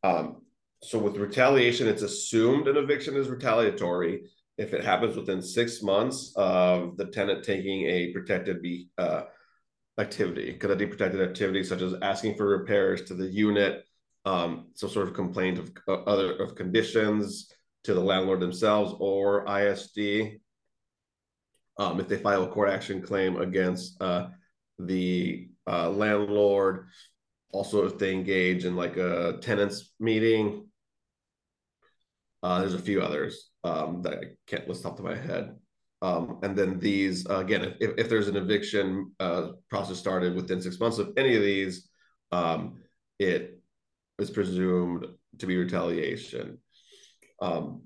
[0.03, 0.43] Um,
[0.83, 4.23] so with retaliation, it's assumed an eviction is retaliatory
[4.57, 9.23] if it happens within six months of the tenant taking a protected be, uh,
[9.99, 10.53] activity.
[10.53, 13.85] Could that be protected activity such as asking for repairs to the unit,
[14.25, 17.51] um, some sort of complaint of uh, other of conditions
[17.83, 20.39] to the landlord themselves or ISD.
[21.77, 24.27] Um, if they file a court action claim against uh,
[24.79, 26.87] the uh, landlord.
[27.51, 30.67] Also, if they engage in like a tenants meeting,
[32.41, 35.21] uh, there's a few others um, that I can't list off the top of my
[35.21, 35.55] head.
[36.01, 40.61] Um, and then these, uh, again, if, if there's an eviction uh, process started within
[40.61, 41.87] six months of any of these,
[42.31, 42.81] um,
[43.19, 43.61] it
[44.19, 45.05] is presumed
[45.39, 46.57] to be retaliation.
[47.41, 47.83] Um,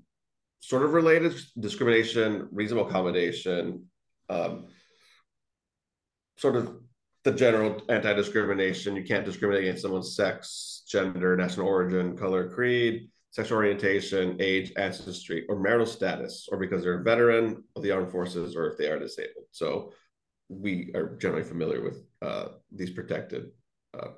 [0.60, 3.86] sort of related discrimination, reasonable accommodation,
[4.28, 4.66] um,
[6.38, 6.76] sort of
[7.24, 8.96] the general anti-discrimination.
[8.96, 15.46] You can't discriminate against someone's sex, gender, national origin, color, creed, sexual orientation, age, ancestry,
[15.48, 18.88] or marital status, or because they're a veteran of the armed forces, or if they
[18.88, 19.44] are disabled.
[19.52, 19.92] So
[20.48, 23.52] we are generally familiar with uh, these protected
[23.96, 24.08] uh,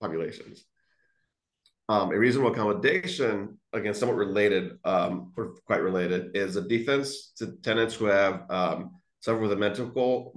[0.00, 0.64] populations.
[1.88, 7.56] Um, a reasonable accommodation, again, somewhat related um, or quite related, is a defense to
[7.64, 10.32] tenants who have um, suffered with a mental,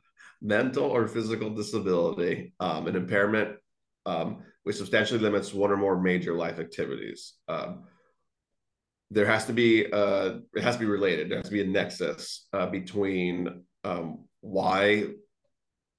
[0.40, 3.58] mental or physical disability, um, an impairment
[4.06, 7.34] um, which substantially limits one or more major life activities.
[7.48, 7.84] Um,
[9.10, 11.30] there has to be uh, it has to be related.
[11.30, 15.08] There has to be a nexus uh, between um, why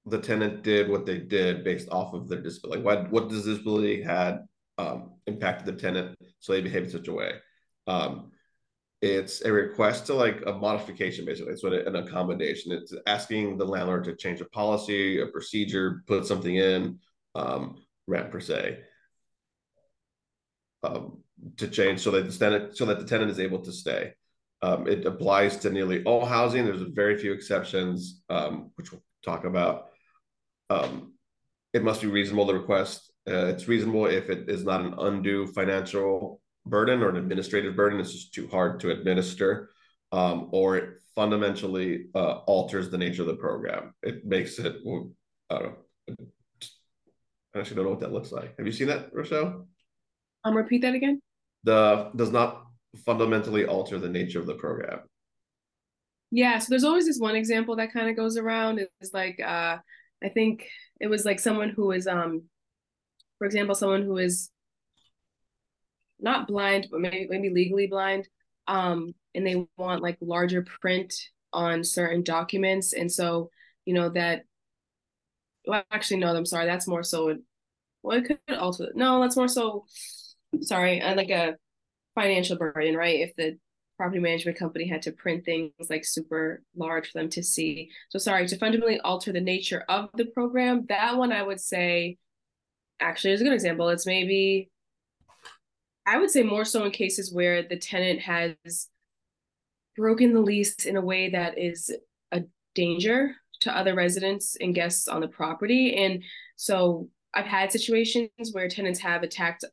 [0.06, 2.82] the tenant did what they did based off of their disability.
[2.82, 4.40] What what does disability had
[4.78, 7.32] um, impacted the tenant so they behave in such a way?
[7.86, 8.32] Um,
[9.04, 13.64] it's a request to like a modification basically it's what an accommodation it's asking the
[13.64, 16.98] landlord to change a policy a procedure put something in
[17.34, 18.78] um, rent per se
[20.82, 21.18] um,
[21.56, 24.12] to change so that the tenant so that the tenant is able to stay.
[24.62, 26.64] Um, it applies to nearly all housing.
[26.64, 29.88] There's very few exceptions, um, which we'll talk about.
[30.70, 31.14] Um,
[31.72, 33.12] it must be reasonable to request.
[33.28, 38.00] Uh, it's reasonable if it is not an undue financial burden or an administrative burden.
[38.00, 39.70] It's just too hard to administer,
[40.12, 43.92] um, or it fundamentally uh, alters the nature of the program.
[44.02, 45.12] It makes it, know,
[47.54, 48.56] I actually don't know what that looks like.
[48.56, 49.66] Have you seen that, Rochelle?
[50.44, 51.20] Um, repeat that again.
[51.62, 52.64] The does not
[53.04, 55.00] fundamentally alter the nature of the program.
[56.30, 58.80] Yeah, so there's always this one example that kind of goes around.
[59.00, 59.78] It's like uh
[60.22, 60.68] I think
[61.00, 62.42] it was like someone who is um
[63.38, 64.50] for example, someone who is
[66.20, 68.28] not blind, but maybe maybe legally blind,
[68.66, 71.14] um, and they want like larger print
[71.52, 72.92] on certain documents.
[72.92, 73.50] And so,
[73.84, 74.44] you know, that
[75.66, 76.66] well, actually, no, I'm sorry.
[76.66, 77.36] That's more so.
[78.02, 79.20] Well, it could also no.
[79.20, 79.84] That's more so.
[80.60, 81.56] Sorry, uh, like a
[82.14, 83.20] financial burden, right?
[83.20, 83.58] If the
[83.96, 87.90] property management company had to print things like super large for them to see.
[88.08, 90.86] So sorry to fundamentally alter the nature of the program.
[90.88, 92.18] That one I would say,
[93.00, 93.88] actually, is a good example.
[93.88, 94.70] It's maybe.
[96.06, 98.54] I would say more so in cases where the tenant has
[99.96, 101.90] broken the lease in a way that is
[102.30, 102.42] a
[102.74, 105.96] danger to other residents and guests on the property.
[105.96, 106.22] And
[106.56, 109.64] so I've had situations where tenants have attacked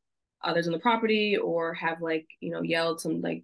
[0.44, 3.44] others on the property or have like, you know, yelled some like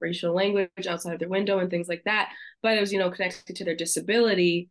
[0.00, 2.30] racial language outside of their window and things like that.
[2.62, 4.70] But it was, you know, connected to their disability.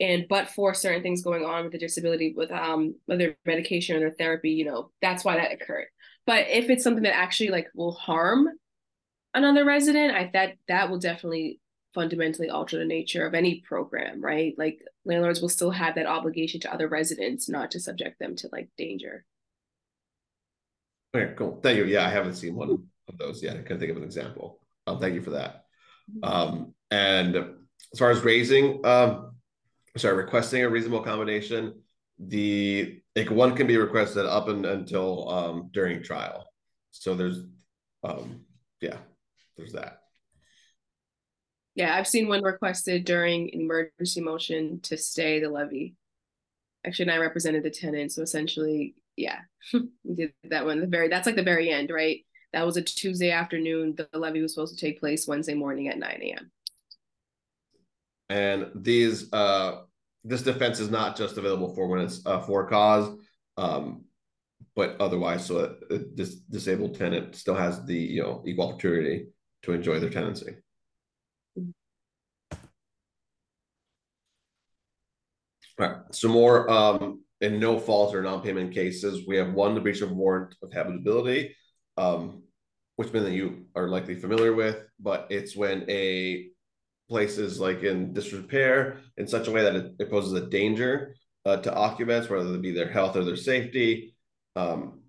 [0.00, 4.00] And but for certain things going on with the disability, with um whether medication or
[4.00, 5.86] their therapy, you know, that's why that occurred.
[6.26, 8.48] But if it's something that actually like will harm
[9.34, 11.60] another resident, I that that will definitely
[11.96, 14.54] fundamentally alter the nature of any program, right?
[14.56, 18.48] Like landlords will still have that obligation to other residents not to subject them to
[18.52, 19.24] like danger.
[21.14, 21.58] Okay, cool.
[21.62, 21.86] Thank you.
[21.86, 22.70] Yeah, I haven't seen one
[23.08, 23.56] of those yet.
[23.56, 24.60] I couldn't think of an example.
[24.86, 25.64] Um, thank you for that.
[26.14, 26.24] Mm-hmm.
[26.24, 29.34] Um, and as far as raising, um,
[29.96, 31.80] sorry, requesting a reasonable accommodation,
[32.18, 36.46] the like one can be requested up and until um, during trial.
[36.90, 37.40] So there's,
[38.04, 38.42] um,
[38.82, 38.98] yeah,
[39.56, 40.02] there's that.
[41.76, 45.94] Yeah, I've seen one requested during an emergency motion to stay the levy.
[46.86, 49.40] Actually, and I represented the tenant, so essentially, yeah,
[50.02, 50.80] we did that one.
[50.80, 52.24] The very that's like the very end, right?
[52.54, 53.94] That was a Tuesday afternoon.
[53.94, 56.50] The levy was supposed to take place Wednesday morning at 9 a.m.
[58.30, 59.82] And these uh
[60.24, 63.16] this defense is not just available for when it's uh, for cause,
[63.58, 64.04] um,
[64.74, 69.26] but otherwise, so this disabled tenant still has the you know equal opportunity
[69.62, 70.56] to enjoy their tenancy.
[75.78, 75.96] Right.
[76.12, 79.26] So more um, in no fault or non-payment cases.
[79.26, 81.54] We have one, the breach of warrant of habitability,
[81.96, 82.42] um,
[82.96, 86.48] which means that you are likely familiar with, but it's when a
[87.08, 91.14] place is like in disrepair in such a way that it, it poses a danger
[91.44, 94.16] uh, to occupants, whether it be their health or their safety.
[94.56, 95.02] Um,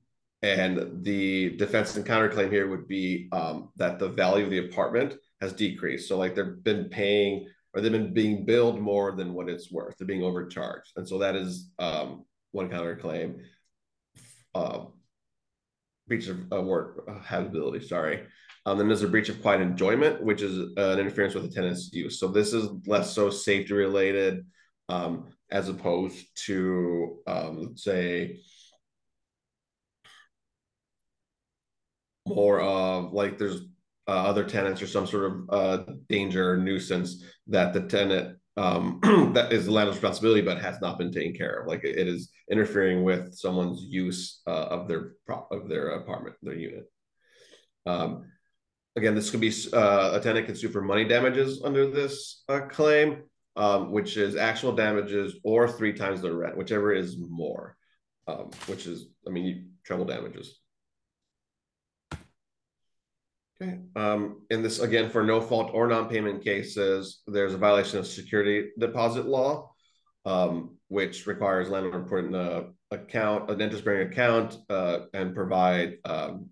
[0.43, 5.15] and the defense and counterclaim here would be um, that the value of the apartment
[5.41, 6.07] has decreased.
[6.07, 7.47] So like they've been paying
[7.77, 9.97] or they've been being billed more than what it's worth.
[9.97, 13.41] They're being overcharged, and so that is um, one counterclaim.
[14.55, 14.85] Uh,
[16.07, 17.85] breach of uh, work uh, habitability.
[17.85, 18.23] Sorry.
[18.65, 21.53] Um, then there's a breach of quiet enjoyment, which is uh, an interference with the
[21.53, 22.19] tenant's use.
[22.19, 24.47] So this is less so safety related,
[24.89, 28.39] um, as opposed to um, say
[32.25, 33.61] more of like there's
[34.07, 38.99] uh, other tenants or some sort of uh, danger or nuisance that the tenant um,
[39.33, 41.67] that is the landlord's responsibility, but has not been taken care of.
[41.67, 45.13] Like it is interfering with someone's use uh, of their
[45.51, 46.85] of their apartment, their unit.
[47.85, 48.25] Um,
[48.95, 52.61] again, this could be uh, a tenant can sue for money damages under this uh,
[52.61, 53.23] claim,
[53.55, 57.77] um, which is actual damages or three times the rent, whichever is more,
[58.27, 60.59] um, which is, I mean, treble damages.
[63.61, 63.79] Okay.
[63.95, 68.69] Um, in this, again, for no fault or non-payment cases, there's a violation of security
[68.77, 69.71] deposit law,
[70.25, 75.97] um, which requires landlord to put in an account, an interest-bearing account, uh, and provide,
[76.05, 76.49] um,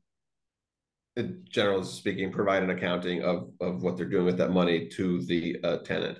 [1.47, 5.57] generally speaking, provide an accounting of, of what they're doing with that money to the
[5.63, 6.17] uh, tenant.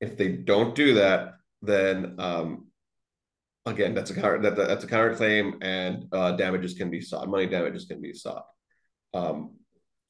[0.00, 2.68] If they don't do that, then um,
[3.66, 7.28] again, that's a counter that, that's a counterclaim, and uh, damages can be sought.
[7.28, 8.44] Money damages can be sought.
[9.12, 9.56] Um,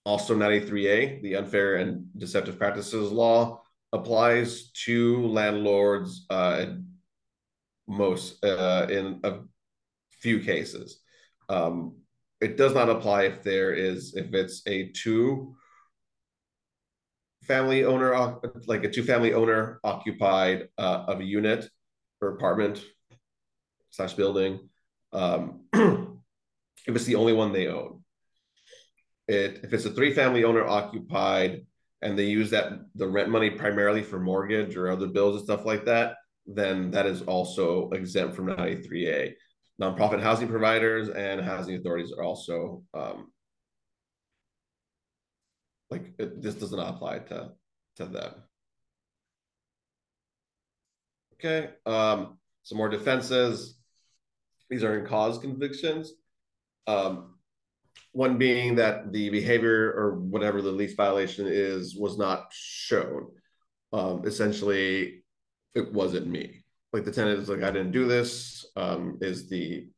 [0.04, 6.66] also, 93A, the unfair and deceptive practices law, applies to landlords uh,
[7.86, 9.40] most uh, in a
[10.12, 11.00] few cases.
[11.48, 11.96] Um,
[12.40, 15.54] it does not apply if there is if it's a two
[17.42, 21.68] family owner like a two family owner occupied uh, of a unit
[22.20, 22.82] or apartment
[23.90, 24.68] slash building
[25.12, 27.99] um, if it's the only one they own
[29.30, 31.64] it if it's a three family owner occupied
[32.02, 35.64] and they use that the rent money primarily for mortgage or other bills and stuff
[35.64, 36.16] like that,
[36.46, 39.34] then that is also exempt from 93A.
[39.80, 43.30] Nonprofit housing providers and housing authorities are also um,
[45.90, 47.52] like it, this does not apply to
[47.96, 48.34] to them.
[51.34, 53.78] Okay, um, some more defenses.
[54.68, 56.12] These are in cause convictions.
[56.86, 57.36] Um,
[58.12, 63.28] one being that the behavior or whatever the lease violation is was not shown.
[63.92, 65.22] Um, essentially,
[65.74, 66.64] it wasn't me.
[66.92, 68.66] Like the tenant is like, I didn't do this.
[68.76, 69.88] Um, is the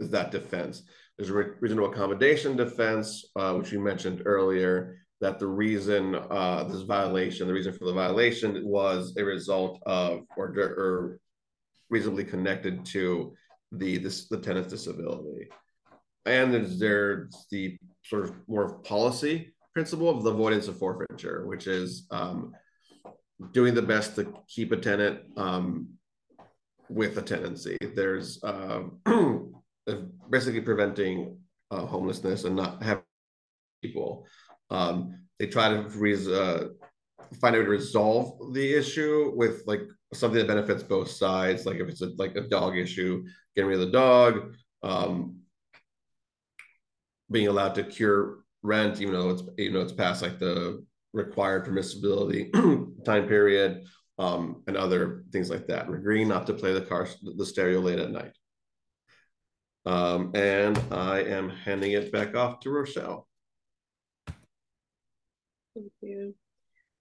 [0.00, 0.82] is that defense?
[1.16, 6.82] There's a reasonable accommodation defense, uh, which you mentioned earlier, that the reason uh, this
[6.82, 11.18] violation, the reason for the violation was a result of or, or
[11.88, 13.34] reasonably connected to
[13.72, 15.48] the this the tenant's disability
[16.26, 21.66] and there's there's the sort of more policy principle of the avoidance of forfeiture, which
[21.66, 22.54] is um,
[23.52, 25.88] doing the best to keep a tenant um,
[26.88, 27.76] with a tenancy.
[27.94, 28.84] There's uh,
[30.30, 31.38] basically preventing
[31.70, 33.04] uh, homelessness and not having
[33.82, 34.26] people.
[34.70, 36.68] Um, they try to res- uh,
[37.40, 39.82] find a way to resolve the issue with like
[40.14, 41.66] something that benefits both sides.
[41.66, 43.24] Like if it's a, like a dog issue,
[43.54, 44.54] getting rid of the dog.
[44.82, 45.40] Um,
[47.30, 51.66] being allowed to cure rent, even though it's you know it's past like the required
[51.66, 52.52] permissibility
[53.04, 53.84] time period,
[54.18, 55.86] um, and other things like that.
[55.86, 58.32] And agreeing not to play the car the stereo late at night.
[59.86, 63.28] Um, and I am handing it back off to Rochelle.
[65.74, 66.34] Thank you.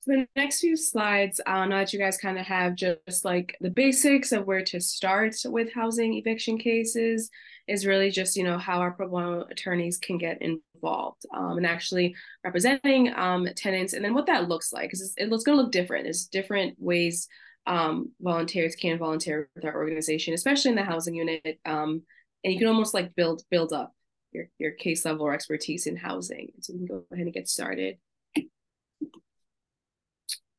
[0.02, 3.58] So the next few slides, uh, know that you guys kind of have just like
[3.60, 7.32] the basics of where to start with housing eviction cases,
[7.68, 11.66] is really just you know how our pro bono attorneys can get involved um, and
[11.66, 15.62] actually representing um, tenants and then what that looks like because it's, it's going to
[15.64, 16.04] look different.
[16.04, 17.28] There's different ways
[17.68, 22.04] um, volunteers can volunteer with our organization especially in the housing unit um,
[22.44, 23.96] and you can almost like build build up
[24.36, 26.52] your, your case level or expertise in housing.
[26.62, 27.98] So we can go ahead and get started.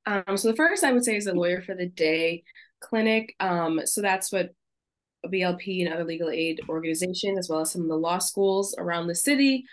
[0.07, 2.45] Um, so the first I would say is a lawyer for the day
[2.81, 3.35] clinic.
[3.41, 4.53] Um, so that's what
[5.27, 9.07] VLP and other legal aid organizations, as well as some of the law schools around
[9.07, 9.65] the city,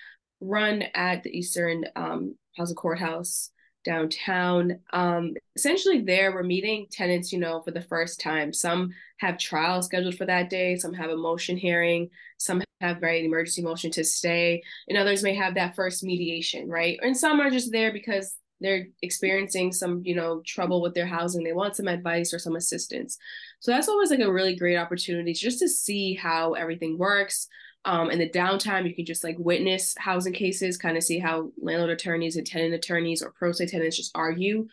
[0.41, 3.51] run at the Eastern um, Plaza Courthouse
[3.83, 4.79] downtown.
[4.91, 8.53] Um, essentially, there we're meeting tenants, you know, for the first time.
[8.53, 13.23] Some have trials scheduled for that day, some have a motion hearing, some have right
[13.23, 16.99] emergency motion to stay, and others may have that first mediation, right?
[17.01, 21.43] And some are just there because they're experiencing some you know trouble with their housing
[21.43, 23.17] they want some advice or some assistance
[23.63, 27.47] so that's always like a really great opportunity just to see how everything works
[27.85, 31.49] um, in the downtime you can just like witness housing cases kind of see how
[31.61, 34.67] landlord attorneys and tenant attorneys or pro se tenants just argue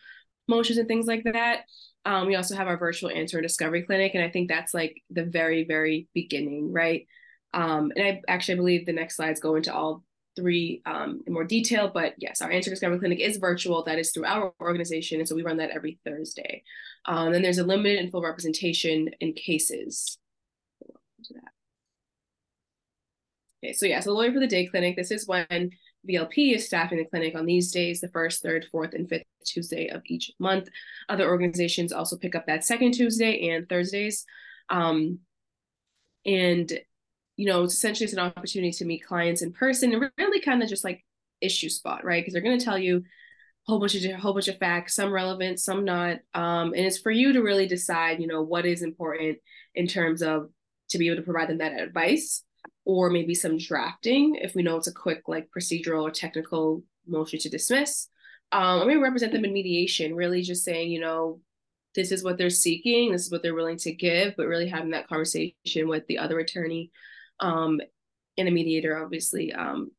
[0.51, 1.61] motions and things like that.
[2.05, 5.01] Um, we also have our virtual answer and discovery clinic, and I think that's like
[5.09, 7.07] the very, very beginning, right?
[7.53, 10.03] Um, and I actually believe the next slides go into all
[10.35, 11.91] three um, in more detail.
[11.93, 13.83] But yes, our answer discovery clinic is virtual.
[13.83, 16.63] That is through our organization, and so we run that every Thursday.
[17.05, 20.17] Um, and there's a limited and full representation in cases.
[23.63, 24.95] Okay, so yeah, so lawyer for the day clinic.
[24.95, 25.71] This is when
[26.07, 29.87] VLP is staffing the clinic on these days, the first, third, fourth, and fifth Tuesday
[29.87, 30.67] of each month.
[31.09, 34.25] Other organizations also pick up that second Tuesday and Thursdays.
[34.69, 35.19] Um,
[36.25, 36.71] and,
[37.35, 40.63] you know, it's essentially it's an opportunity to meet clients in person and really kind
[40.63, 41.03] of just like
[41.39, 42.21] issue spot, right?
[42.21, 43.03] Because they're going to tell you
[43.67, 46.17] whole bunch of whole bunch of facts, some relevant, some not.
[46.33, 49.37] Um, and it's for you to really decide, you know, what is important
[49.75, 50.49] in terms of
[50.89, 52.43] to be able to provide them that advice
[52.85, 57.39] or maybe some drafting if we know it's a quick like procedural or technical motion
[57.39, 58.07] to dismiss.
[58.51, 61.39] Um, I'm represent them in mediation, really just saying, you know,
[61.95, 64.91] this is what they're seeking, this is what they're willing to give, but really having
[64.91, 66.91] that conversation with the other attorney
[67.39, 67.79] um,
[68.37, 69.91] and a mediator, obviously, um,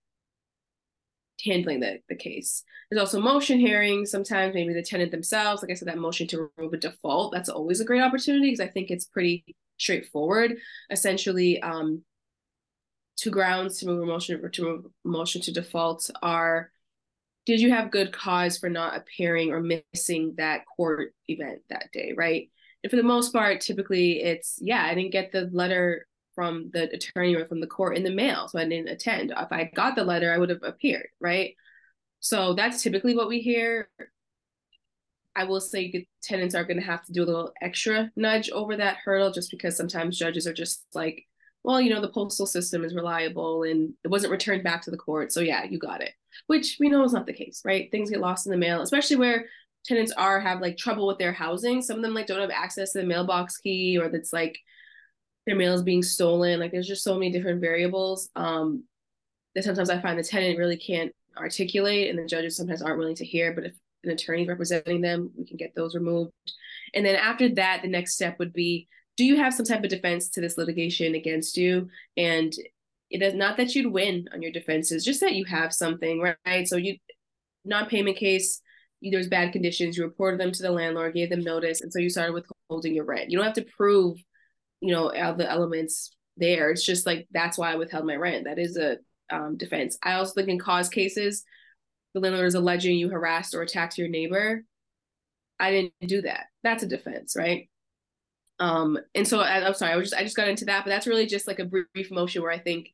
[1.44, 2.62] handling the, the case.
[2.90, 4.10] There's also motion hearings.
[4.10, 7.48] Sometimes maybe the tenant themselves, like I said, that motion to remove a default, that's
[7.48, 9.44] always a great opportunity because I think it's pretty
[9.78, 10.56] straightforward.
[10.90, 12.02] Essentially, um,
[13.16, 16.70] two grounds to move a motion to move a motion to default are
[17.44, 22.14] did you have good cause for not appearing or missing that court event that day,
[22.16, 22.48] right?
[22.84, 26.90] And for the most part, typically it's yeah, I didn't get the letter from the
[26.92, 29.32] attorney or from the court in the mail, so I didn't attend.
[29.36, 31.54] If I got the letter, I would have appeared, right?
[32.20, 33.88] So that's typically what we hear.
[35.34, 38.76] I will say tenants are going to have to do a little extra nudge over
[38.76, 41.26] that hurdle just because sometimes judges are just like,
[41.64, 44.96] well, you know, the postal system is reliable and it wasn't returned back to the
[44.96, 45.32] court.
[45.32, 46.12] So yeah, you got it,
[46.48, 47.90] which we know is not the case, right?
[47.90, 49.46] Things get lost in the mail, especially where
[49.84, 51.82] tenants are have like trouble with their housing.
[51.82, 54.58] Some of them like don't have access to the mailbox key or that's like
[55.46, 56.60] their mail is being stolen.
[56.60, 58.84] Like there's just so many different variables um,
[59.54, 63.16] that sometimes I find the tenant really can't articulate and the judges sometimes aren't willing
[63.16, 63.52] to hear.
[63.52, 63.74] But if
[64.04, 66.32] an attorney representing them, we can get those removed.
[66.94, 69.90] And then after that, the next step would be do you have some type of
[69.90, 71.88] defense to this litigation against you?
[72.16, 72.52] And
[73.10, 76.66] it is not that you'd win on your defenses, just that you have something, right?
[76.66, 76.96] So you
[77.64, 78.60] non-payment case,
[79.02, 82.08] there's bad conditions, you reported them to the landlord, gave them notice, and so you
[82.08, 83.30] started withholding your rent.
[83.30, 84.18] You don't have to prove,
[84.82, 86.70] you know, all the elements there.
[86.70, 88.44] It's just like that's why I withheld my rent.
[88.44, 88.98] That is a
[89.30, 89.96] um, defense.
[90.02, 91.44] I also think in cause cases,
[92.12, 94.64] the landlord is alleging you harassed or attacked your neighbor.
[95.58, 96.46] I didn't do that.
[96.64, 97.70] That's a defense, right?
[98.58, 100.90] Um, and so I, am sorry, I was just I just got into that, but
[100.90, 102.88] that's really just like a brief motion where I think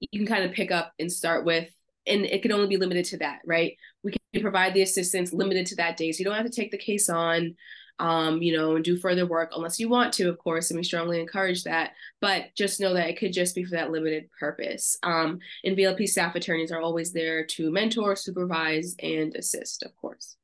[0.00, 1.68] you can kind of pick up and start with,
[2.06, 3.76] and it can only be limited to that, right?
[4.04, 6.70] We can provide the assistance limited to that day, so you don't have to take
[6.70, 7.56] the case on,
[7.98, 10.84] um, you know, and do further work unless you want to, of course, and we
[10.84, 11.92] strongly encourage that.
[12.20, 14.98] But just know that it could just be for that limited purpose.
[15.02, 20.36] Um, and VLP staff attorneys are always there to mentor, supervise, and assist, of course.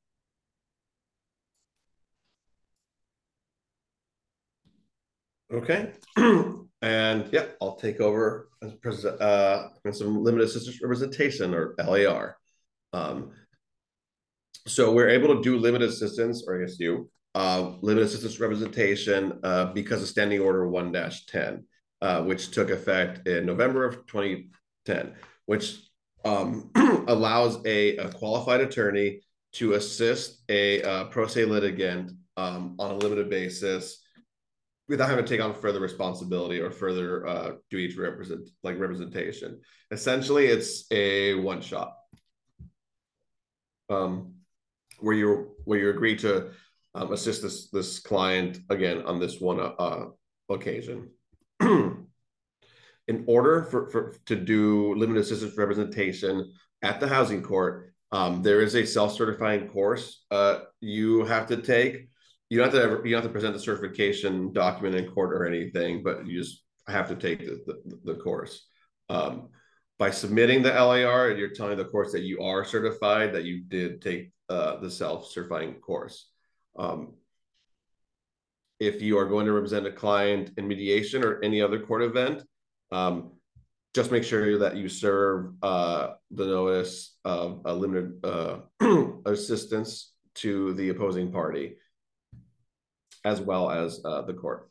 [5.52, 5.92] Okay.
[6.16, 12.38] and yeah, I'll take over as uh, some limited assistance representation or LAR.
[12.94, 13.32] Um,
[14.66, 20.02] so we're able to do limited assistance, or you, uh, limited assistance representation uh, because
[20.02, 20.92] of Standing Order 1
[21.26, 21.64] 10,
[22.00, 25.14] uh, which took effect in November of 2010,
[25.46, 25.78] which
[26.24, 26.70] um,
[27.08, 29.20] allows a, a, qualified attorney
[29.52, 33.98] to assist a uh, pro se litigant um, on a limited basis
[34.88, 39.60] without having to take on further responsibility or further uh, duty to represent like representation.
[39.90, 41.94] Essentially, it's a one shot
[43.90, 44.34] um,
[45.00, 46.50] where you where you agree to
[46.94, 50.06] um, assist this this client again on this one uh,
[50.48, 51.10] occasion.
[53.08, 58.60] In order for, for to do limited assistance representation at the housing court, um, there
[58.60, 62.08] is a self certifying course uh, you have to take
[62.52, 65.32] you don't have to ever, you don't have to present the certification document in court
[65.32, 68.66] or anything, but you just have to take the, the, the course.
[69.08, 69.48] Um,
[69.98, 73.62] by submitting the LAR, and you're telling the course that you are certified, that you
[73.62, 76.30] did take uh, the self-certifying course.
[76.76, 77.14] Um,
[78.80, 82.42] if you are going to represent a client in mediation or any other court event,
[82.90, 83.32] um,
[83.94, 88.58] just make sure that you serve uh, the notice of a limited uh,
[89.26, 91.76] assistance to the opposing party
[93.24, 94.68] as well as uh, the court.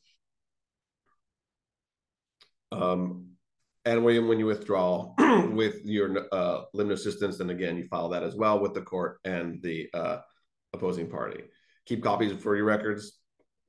[2.72, 3.28] Um,
[3.86, 5.14] and when, when you withdraw
[5.52, 9.20] with your uh, limited assistance, then again, you file that as well with the court
[9.26, 10.18] and the uh,
[10.74, 11.44] opposing party.
[11.92, 13.20] Keep copies for your records.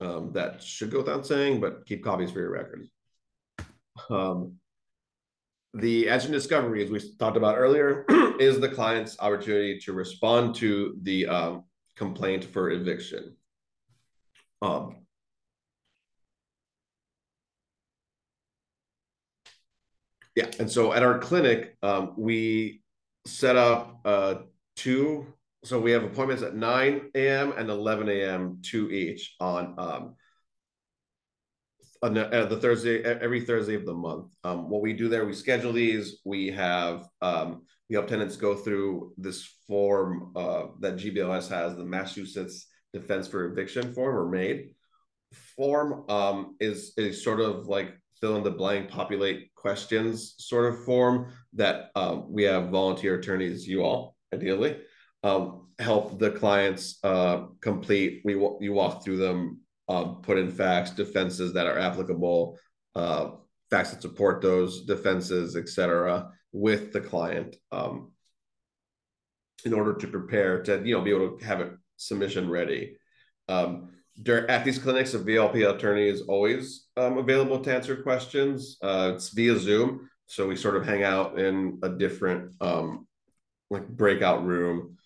[0.00, 2.88] Um, that should go without saying, but keep copies for your records.
[4.10, 4.58] Um,
[5.74, 8.04] the answer discovery, as we talked about earlier,
[8.38, 11.64] is the client's opportunity to respond to the um,
[11.96, 13.36] complaint for eviction.
[14.60, 15.04] Um,
[20.36, 22.82] yeah, and so at our clinic, um, we
[23.26, 24.34] set up uh,
[24.76, 25.26] two.
[25.64, 27.52] So we have appointments at 9 a.m.
[27.56, 28.58] and 11 a.m.
[28.62, 30.16] two each on um,
[32.02, 34.32] on the, uh, the Thursday every Thursday of the month.
[34.42, 36.18] Um, what we do there, we schedule these.
[36.24, 41.84] We have um, we help tenants go through this form uh, that GBLS has, the
[41.84, 44.74] Massachusetts Defense for Eviction form or MADE
[45.56, 46.10] form.
[46.10, 51.32] Um, is is sort of like fill in the blank, populate questions sort of form
[51.52, 54.76] that um, we have volunteer attorneys, you all ideally,
[55.22, 58.22] um, help the clients uh, complete.
[58.24, 62.58] We you walk through them um, put in facts, defenses that are applicable,
[62.94, 63.30] uh,
[63.70, 68.12] facts that support those defenses, etc., with the client um,
[69.64, 72.96] in order to prepare to you know be able to have a submission ready.
[73.48, 73.90] Um,
[74.22, 78.76] during, at these clinics, a VLP attorney is always um, available to answer questions.
[78.82, 83.06] Uh, it's via Zoom, so we sort of hang out in a different um,
[83.70, 84.96] like breakout room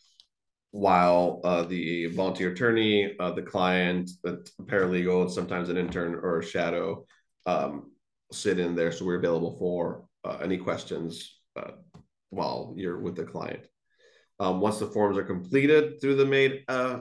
[0.71, 6.45] while uh, the volunteer attorney, uh, the client, the paralegal, sometimes an intern or a
[6.45, 7.05] shadow
[7.47, 7.93] um,
[8.33, 8.93] sit in there.
[8.93, 11.73] So we're available for uh, any questions uh,
[12.31, 13.67] while you're with the client.
[14.39, 17.01] Um, once the forms are completed through the MADE uh,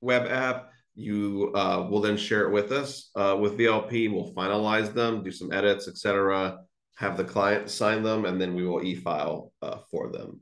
[0.00, 4.12] web app, you uh, will then share it with us with VLP.
[4.12, 6.58] We'll finalize them, do some edits, etc.
[6.96, 9.52] Have the client sign them, and then we will e-file
[9.88, 10.40] for them.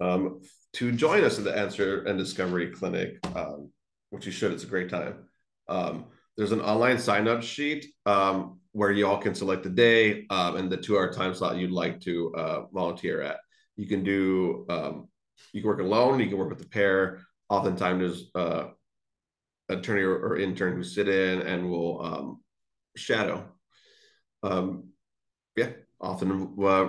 [0.00, 0.40] Um,
[0.74, 3.70] to join us at the Answer and Discovery Clinic, um,
[4.10, 4.52] which you should.
[4.52, 5.26] It's a great time.
[5.68, 10.26] Um, there's an online sign up sheet um, where you all can select a day
[10.30, 13.38] um, and the two hour time slot you'd like to uh, volunteer at.
[13.76, 15.08] You can do, um,
[15.52, 17.20] you can work alone, you can work with a pair.
[17.48, 18.68] Oftentimes, there's uh,
[19.68, 22.40] attorney or, or, intern who sit in and will
[22.96, 23.44] shadow.
[24.42, 25.70] yeah,
[26.00, 26.88] often uh,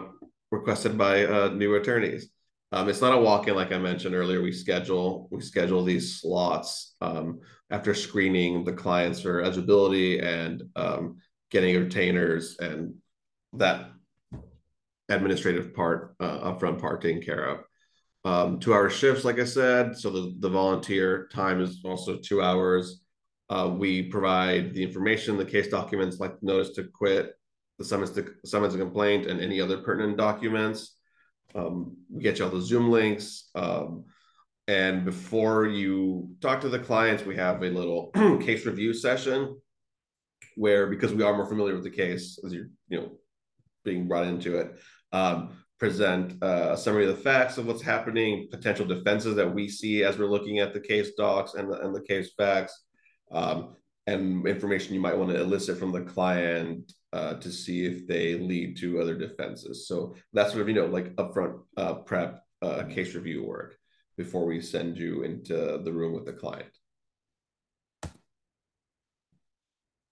[0.52, 2.31] requested by uh, new attorneys.
[2.74, 4.42] Um, it's not a walk-in like I mentioned earlier.
[4.42, 11.18] We schedule we schedule these slots um, after screening the clients for eligibility and um,
[11.50, 12.96] getting retainers and
[13.54, 13.92] that
[15.10, 17.60] administrative part, uh, upfront part taken care of.
[18.24, 19.98] Um, two hour shifts, like I said.
[19.98, 23.02] So the, the volunteer time is also two hours.
[23.50, 27.34] Uh, we provide the information, the case documents, like notice to quit,
[27.78, 30.98] the summons to summons a complaint, and any other pertinent documents.
[31.56, 33.50] Um, we get you all the Zoom links.
[33.56, 34.06] Um,
[34.68, 38.08] and before you talk to the clients, we have a little
[38.42, 39.60] case review session
[40.56, 43.12] where, because we are more familiar with the case as you're, you know,
[43.84, 44.80] being brought into it,
[45.12, 49.68] um, present uh, a summary of the facts of what's happening, potential defenses that we
[49.68, 52.84] see as we're looking at the case docs and the, and the case facts,
[53.32, 53.76] um,
[54.08, 58.36] and information you might want to elicit from the client uh, to see if they
[58.36, 59.88] lead to other defenses.
[59.88, 63.76] So that's sort of, you know, like upfront uh, prep uh, case review work
[64.18, 66.70] before we send you into the room with the client.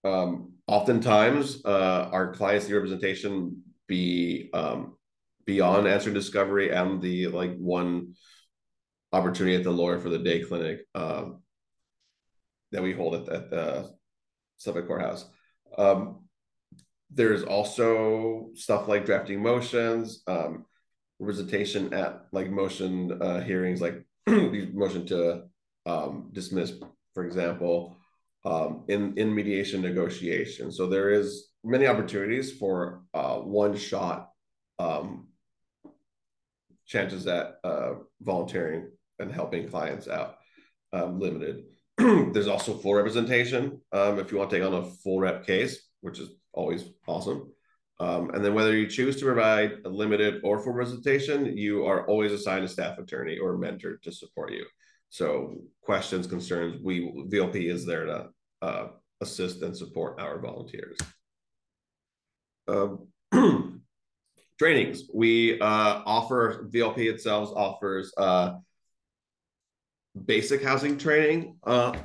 [0.04, 4.96] Um, oftentimes, uh, our clients need representation be um,
[5.46, 8.14] beyond answer discovery and the like one
[9.12, 11.42] opportunity at the lawyer for the day clinic um,
[12.72, 13.90] that we hold at, at the
[14.58, 15.26] Suffolk Courthouse.
[15.78, 16.19] Um,
[17.12, 20.66] there's also stuff like drafting motions, um,
[21.20, 25.44] representation at like motion uh, hearings, like motion to
[25.86, 26.74] um, dismiss,
[27.14, 27.98] for example,
[28.46, 30.72] um, in in mediation negotiation.
[30.72, 34.30] So there is many opportunities for uh, one shot
[34.78, 35.28] um,
[36.86, 40.38] chances at uh, volunteering and helping clients out
[40.94, 41.66] um, limited.
[41.98, 45.88] There's also full representation um, if you want to take on a full rep case,
[46.02, 46.30] which is
[46.60, 47.52] always awesome.
[48.02, 52.06] Um, and then whether you choose to provide a limited or full presentation, you are
[52.08, 54.66] always assigned a staff attorney or mentor to support you.
[55.10, 57.02] So questions, concerns, we
[57.32, 58.30] VLP is there to
[58.62, 58.88] uh,
[59.22, 60.98] assist and support our volunteers.
[62.68, 63.08] Um,
[64.60, 68.56] trainings we uh, offer VLP itself offers uh,
[70.26, 71.98] basic housing training uh,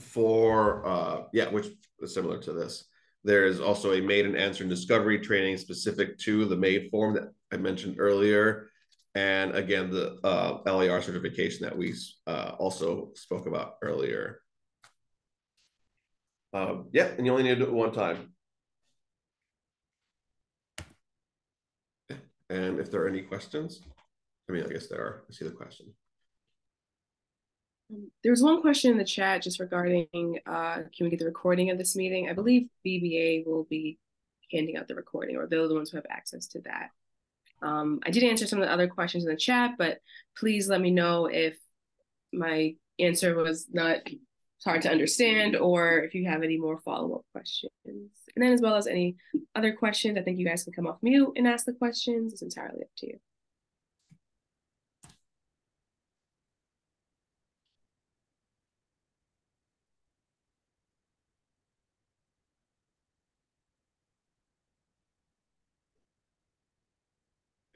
[0.00, 1.68] for uh, yeah, which
[2.00, 2.84] is similar to this.
[3.24, 7.14] There is also a MADE and answer and discovery training specific to the MADE form
[7.14, 8.70] that I mentioned earlier.
[9.14, 11.94] and again, the uh, LAR certification that we
[12.28, 14.40] uh, also spoke about earlier.
[16.52, 18.32] Um, yeah, and you only need to do it one time.
[22.48, 23.80] And if there are any questions,
[24.48, 25.24] I mean, I guess there are.
[25.28, 25.86] I see the question.
[27.90, 30.06] Um, there was one question in the chat just regarding
[30.46, 32.28] uh, can we get the recording of this meeting?
[32.28, 33.98] I believe BBA will be
[34.52, 36.90] handing out the recording, or they're the ones who have access to that.
[37.62, 39.98] Um, I did answer some of the other questions in the chat, but
[40.36, 41.56] please let me know if
[42.32, 43.98] my answer was not
[44.64, 47.70] hard to understand or if you have any more follow-up questions.
[47.84, 49.16] And then as well as any
[49.54, 52.32] other questions, I think you guys can come off mute and ask the questions.
[52.32, 53.20] It's entirely up to you.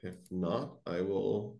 [0.05, 1.57] If not, I will.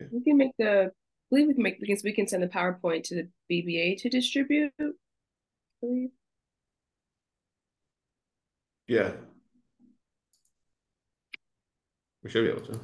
[0.00, 0.08] Yeah.
[0.10, 0.90] We can make the.
[0.90, 0.90] I
[1.30, 1.78] believe we can make.
[1.80, 2.02] because.
[2.02, 4.72] We can send the PowerPoint to the BBA to distribute.
[4.80, 4.90] I
[5.80, 6.08] believe.
[8.88, 9.12] Yeah.
[12.24, 12.80] We should be able to.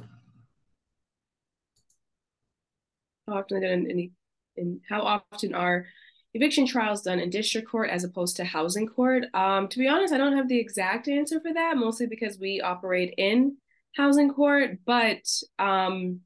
[3.27, 4.11] How often done in,
[4.55, 5.87] in how often are
[6.33, 9.25] eviction trials done in district court as opposed to housing court?
[9.33, 12.61] Um, to be honest, I don't have the exact answer for that, mostly because we
[12.61, 13.57] operate in
[13.95, 15.23] housing court, but
[15.59, 16.21] um,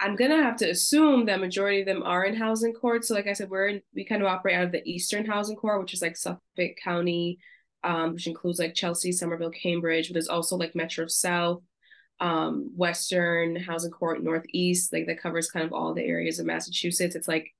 [0.00, 3.04] I'm gonna have to assume that majority of them are in housing court.
[3.04, 5.56] So, like I said, we're in, we kind of operate out of the Eastern Housing
[5.56, 7.38] Court, which is like Suffolk County,
[7.82, 10.08] um, which includes like Chelsea, Somerville, Cambridge.
[10.08, 11.62] But there's also like Metro South,
[12.20, 14.92] um, Western Housing Court, Northeast.
[14.92, 17.14] Like that covers kind of all the areas of Massachusetts.
[17.14, 17.54] It's like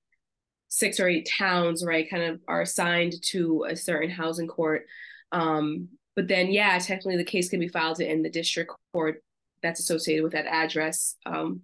[0.69, 2.11] six or eight towns, right?
[2.11, 4.87] Kind of are assigned to a certain housing court.
[5.31, 9.23] Um, but then, yeah, technically the case can be filed in the district court
[9.63, 11.17] that's associated with that address.
[11.27, 11.63] Um,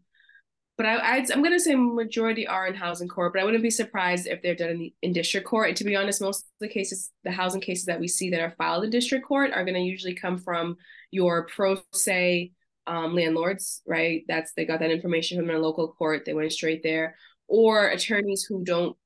[0.77, 3.71] but I, am going to say majority are in housing court, but I wouldn't be
[3.71, 5.69] surprised if they're done in, the, in district court.
[5.69, 8.41] And to be honest, most of the cases, the housing cases that we see that
[8.41, 10.79] are filed in district court are going to usually come from
[11.11, 12.53] your pro se
[12.87, 14.25] um, landlords, right?
[14.27, 17.15] That's they got that information from their local court, they went straight there,
[17.47, 18.97] or attorneys who don't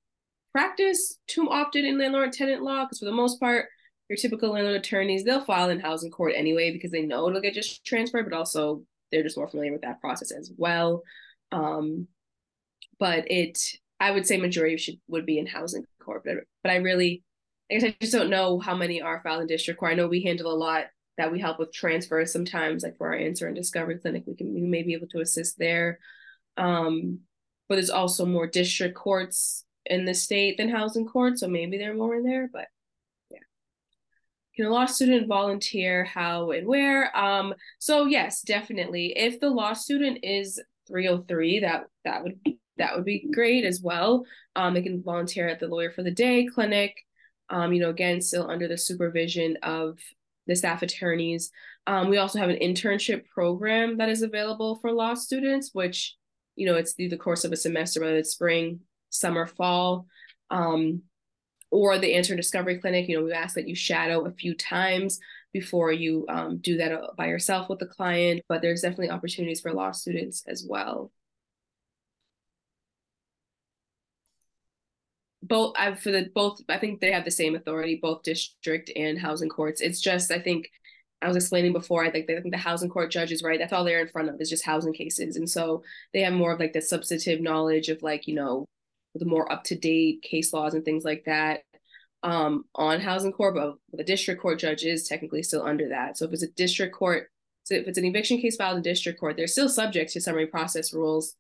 [0.53, 3.67] practice too often in landlord tenant law, because for the most part,
[4.09, 7.55] your typical landlord attorneys, they'll file in housing court anyway because they know it'll get
[7.55, 11.03] just transferred, but also they're just more familiar with that process as well.
[11.53, 12.09] Um,
[12.99, 13.59] but it,
[14.01, 17.23] I would say majority should would be in housing court, but, but I really,
[17.71, 19.93] I guess I just don't know how many are filed in district court.
[19.93, 20.87] I know we handle a lot
[21.17, 24.53] that we help with transfers sometimes, like for our answer and discovery clinic, we can
[24.53, 25.99] we may be able to assist there.
[26.57, 27.21] Um,
[27.69, 31.95] but there's also more district courts in the state than housing courts, so maybe they're
[31.95, 32.67] more in there, but
[34.57, 37.17] can a law student volunteer how and where?
[37.17, 39.13] Um so yes definitely.
[39.17, 42.39] If the law student is 303 that that would
[42.77, 44.25] that would be great as well.
[44.57, 46.97] Um they can volunteer at the lawyer for the day clinic.
[47.51, 49.99] Um you know again still under the supervision of
[50.47, 51.51] the staff attorneys.
[51.87, 56.17] Um we also have an internship program that is available for law students which
[56.55, 58.81] you know it's through the course of a semester whether it's spring
[59.11, 60.07] summer fall.
[60.51, 61.03] Um
[61.71, 65.21] or the answer discovery clinic you know we ask that you shadow a few times
[65.53, 69.61] before you um, do that uh, by yourself with the client but there's definitely opportunities
[69.61, 71.11] for law students as well.
[75.43, 79.19] Both I've for the both I think they have the same authority both district and
[79.19, 79.81] housing courts.
[79.83, 80.71] It's just I think
[81.21, 83.59] I was explaining before I think they, I think the housing court judges right.
[83.59, 85.37] That's all they're in front of is just housing cases.
[85.37, 88.67] And so they have more of like the substantive knowledge of like you know
[89.15, 91.61] the more up to date case laws and things like that
[92.25, 96.17] um, on housing court, but the district court judge is technically still under that.
[96.17, 97.29] So if it's a district court,
[97.65, 100.47] so if it's an eviction case filed in district court, they're still subject to summary
[100.47, 101.35] process rules,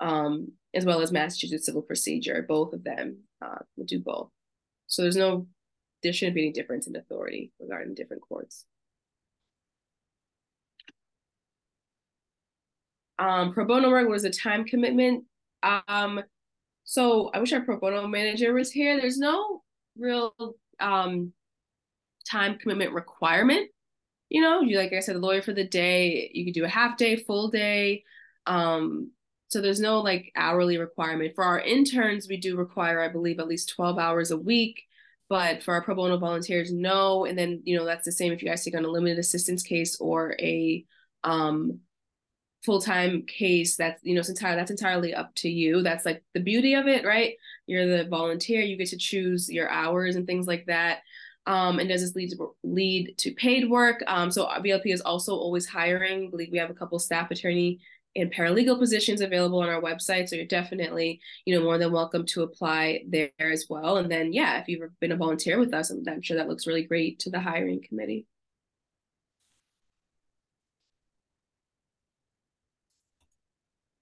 [0.00, 2.44] um, as well as Massachusetts civil procedure.
[2.48, 4.30] Both of them uh, do both.
[4.86, 5.46] So there's no,
[6.02, 8.64] there shouldn't be any difference in authority regarding different courts.
[13.18, 15.24] Um, pro bono work was a time commitment.
[15.62, 16.22] Um,
[16.90, 19.00] so I wish our pro bono manager was here.
[19.00, 19.62] There's no
[19.96, 20.34] real
[20.80, 21.32] um,
[22.28, 23.70] time commitment requirement.
[24.28, 26.32] You know, you like I said, the lawyer for the day.
[26.34, 28.02] You could do a half day, full day.
[28.44, 29.12] Um,
[29.46, 31.36] so there's no like hourly requirement.
[31.36, 34.82] For our interns, we do require, I believe, at least 12 hours a week.
[35.28, 37.24] But for our pro bono volunteers, no.
[37.24, 39.62] And then, you know, that's the same if you guys take on a limited assistance
[39.62, 40.84] case or a
[41.22, 41.82] um,
[42.64, 46.40] full-time case that's you know it's entirely that's entirely up to you that's like the
[46.40, 47.34] beauty of it right
[47.66, 50.98] you're the volunteer you get to choose your hours and things like that
[51.46, 55.34] um, and does this lead to lead to paid work um, so VLP is also
[55.34, 57.80] always hiring I believe we have a couple staff attorney
[58.16, 60.28] and paralegal positions available on our website.
[60.28, 63.98] So you're definitely, you know, more than welcome to apply there as well.
[63.98, 66.82] And then, yeah, if you've been a volunteer with us, I'm sure that looks really
[66.82, 68.26] great to the hiring committee.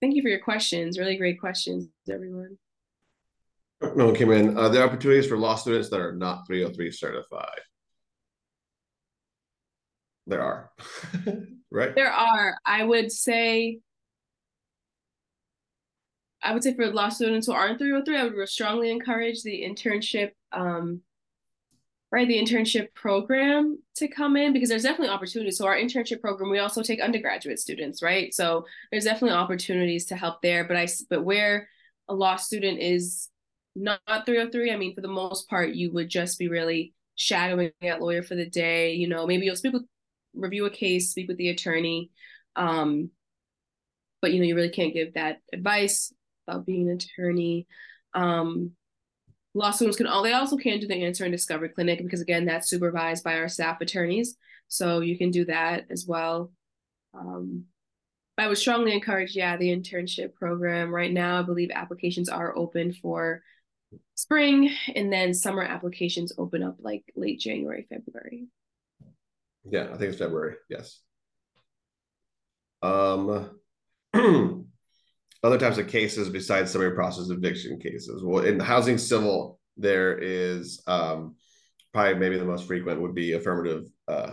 [0.01, 0.99] Thank you for your questions.
[0.99, 2.59] Really great questions, everyone.
[3.81, 4.59] No one came in.
[4.59, 7.61] Are there opportunities for law students that are not 303 certified?
[10.27, 10.71] There are,
[11.71, 11.95] right?
[11.95, 12.59] There are.
[12.67, 13.79] I would say
[16.43, 20.31] I would say for law students who aren't 303, I would strongly encourage the internship,
[20.53, 21.03] um,
[22.11, 25.59] right, the internship program to come in because there's definitely opportunities.
[25.59, 28.33] So our internship program, we also take undergraduate students, right?
[28.33, 30.65] So there's definitely opportunities to help there.
[30.65, 31.69] But I, but where
[32.09, 33.29] a law student is
[33.77, 38.01] not 303, I mean, for the most part, you would just be really shadowing that
[38.01, 38.95] lawyer for the day.
[38.95, 39.85] You know, maybe you'll speak with,
[40.35, 42.11] review a case, speak with the attorney.
[42.57, 43.11] Um,
[44.23, 46.13] but you know, you really can't give that advice
[46.47, 47.67] about being an attorney.
[48.15, 48.73] Um,
[49.59, 52.45] law students can all they also can do the answer and discovery clinic because again
[52.45, 54.37] that's supervised by our staff attorneys.
[54.69, 56.53] So you can do that as well.
[57.13, 57.65] Um,
[58.37, 60.95] i would strongly encourage yeah the internship program.
[60.95, 63.43] Right now i believe applications are open for
[64.15, 68.47] spring and then summer applications open up like late january february.
[69.65, 70.55] Yeah i think it's february.
[70.71, 71.01] Yes.
[72.81, 73.51] Um
[75.43, 78.23] other types of cases besides summary process eviction cases.
[78.25, 81.37] Well, in the housing civil, there is um,
[81.93, 84.33] probably maybe the most frequent would be affirmative uh,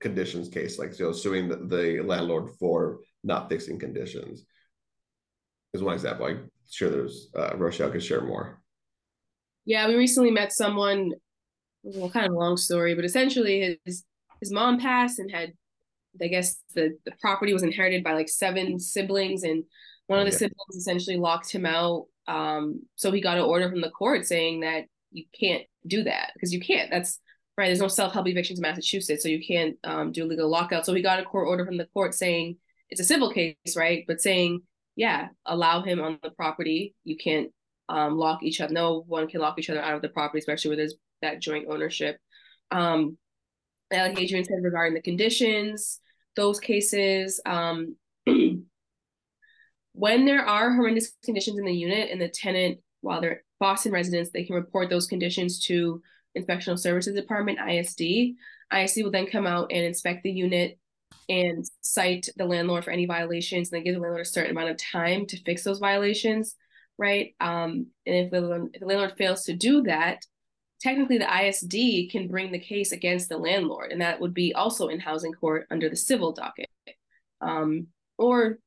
[0.00, 4.44] conditions case, like so suing the, the, landlord for not fixing conditions
[5.72, 6.26] is one example.
[6.26, 8.60] I'm sure there's uh, Rochelle could share more.
[9.64, 11.12] Yeah, we recently met someone.
[11.82, 14.04] Well, kind of a long story, but essentially his
[14.40, 15.52] his mom passed and had,
[16.20, 19.64] I guess the the property was inherited by like seven siblings and
[20.10, 20.38] one of the yeah.
[20.38, 22.06] siblings essentially locked him out.
[22.26, 26.32] Um, so he got an order from the court saying that you can't do that
[26.34, 26.90] because you can't.
[26.90, 27.20] That's
[27.56, 27.66] right.
[27.66, 30.84] There's no self help evictions in Massachusetts, so you can't um, do legal lockout.
[30.84, 32.56] So he got a court order from the court saying
[32.88, 34.02] it's a civil case, right?
[34.08, 34.62] But saying,
[34.96, 36.96] yeah, allow him on the property.
[37.04, 37.52] You can't
[37.88, 38.74] um, lock each other.
[38.74, 41.66] No one can lock each other out of the property, especially where there's that joint
[41.70, 42.18] ownership.
[42.72, 43.16] Um,
[43.92, 46.00] like Adrian said regarding the conditions,
[46.34, 47.40] those cases.
[47.46, 47.94] Um,
[50.00, 54.30] when there are horrendous conditions in the unit and the tenant, while they're Boston residents,
[54.30, 56.00] they can report those conditions to
[56.38, 58.34] Inspectional Services Department, ISD.
[58.74, 60.78] ISD will then come out and inspect the unit
[61.28, 64.70] and cite the landlord for any violations and then give the landlord a certain amount
[64.70, 66.56] of time to fix those violations,
[66.96, 67.34] right?
[67.38, 70.24] Um, and if the, if the landlord fails to do that,
[70.80, 74.88] technically the ISD can bring the case against the landlord, and that would be also
[74.88, 76.70] in housing court under the civil docket.
[77.42, 78.58] Um, or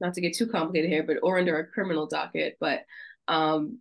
[0.00, 2.56] not to get too complicated here, but or under a criminal docket.
[2.60, 2.80] But
[3.28, 3.78] um,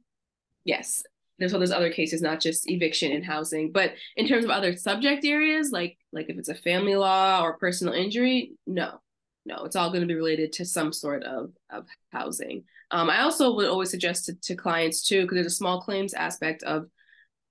[0.64, 1.04] yes,
[1.38, 3.72] there's all those other cases, not just eviction and housing.
[3.72, 7.58] But in terms of other subject areas, like like if it's a family law or
[7.58, 9.00] personal injury, no,
[9.46, 12.64] no, it's all going to be related to some sort of of housing.
[12.92, 16.14] Um, I also would always suggest to, to clients too, because there's a small claims
[16.14, 16.86] aspect of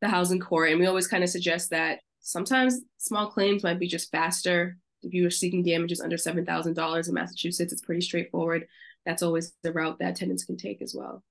[0.00, 3.86] the housing court, and we always kind of suggest that sometimes small claims might be
[3.86, 8.66] just faster if you are seeking damages under $7,000 in Massachusetts, it's pretty straightforward.
[9.06, 11.22] That's always the route that tenants can take as well.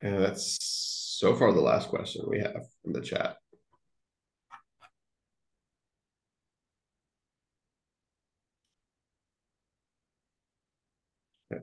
[0.00, 3.36] And that's so far the last question we have in the chat.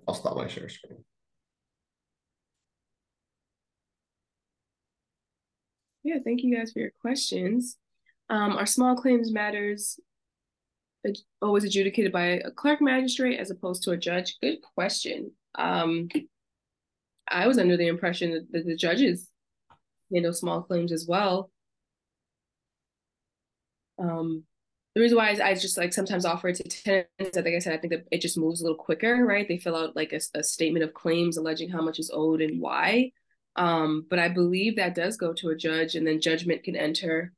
[0.07, 1.03] I'll stop my share screen.
[6.05, 7.77] Yeah, thank you guys for your questions.
[8.29, 9.99] Um, are small claims matters
[11.41, 14.37] always adjudicated by a clerk magistrate as opposed to a judge?
[14.39, 15.31] Good question.
[15.55, 16.09] Um,
[17.27, 19.31] I was under the impression that, the judges
[20.13, 21.49] handle small claims as well.
[23.97, 24.43] Um,
[24.93, 26.63] the reason why is I just like sometimes offer it to
[27.17, 27.35] tenants.
[27.35, 29.47] Like I said, I think that it just moves a little quicker, right?
[29.47, 32.61] They fill out like a, a statement of claims alleging how much is owed and
[32.61, 33.11] why.
[33.55, 37.33] Um, but I believe that does go to a judge and then judgment can enter.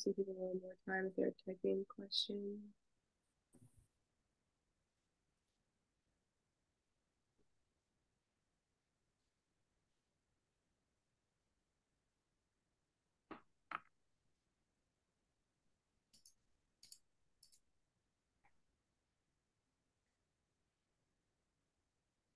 [0.00, 2.58] See people a little more time if they're typing questions.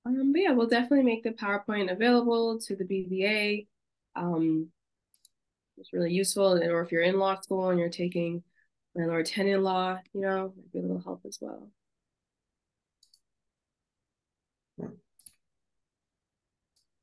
[0.05, 3.67] Um, but yeah, we'll definitely make the PowerPoint available to the BBA.
[4.17, 4.71] Um,
[5.79, 8.43] it's really useful, And or if you're in law school and you're taking
[8.95, 11.71] landlord tenant law, you know, might be a little help as well.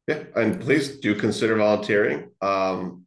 [0.07, 2.31] Yeah, and please do consider volunteering.
[2.41, 3.05] Um,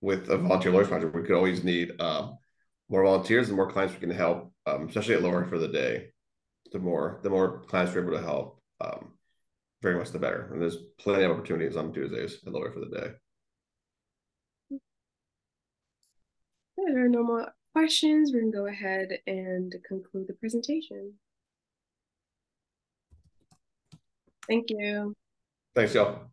[0.00, 2.30] with a volunteer lawyers project, we could always need uh,
[2.88, 6.10] more volunteers and more clients we can help, um, especially at lawyer for the day.
[6.70, 9.14] The more the more clients we're able to help, um,
[9.82, 10.50] very much the better.
[10.52, 13.10] And there's plenty of opportunities on Tuesdays at lawyer for the day.
[16.86, 21.14] There are no more questions, we can go ahead and conclude the presentation.
[24.48, 25.14] Thank you.
[25.74, 26.30] Thanks, y'all.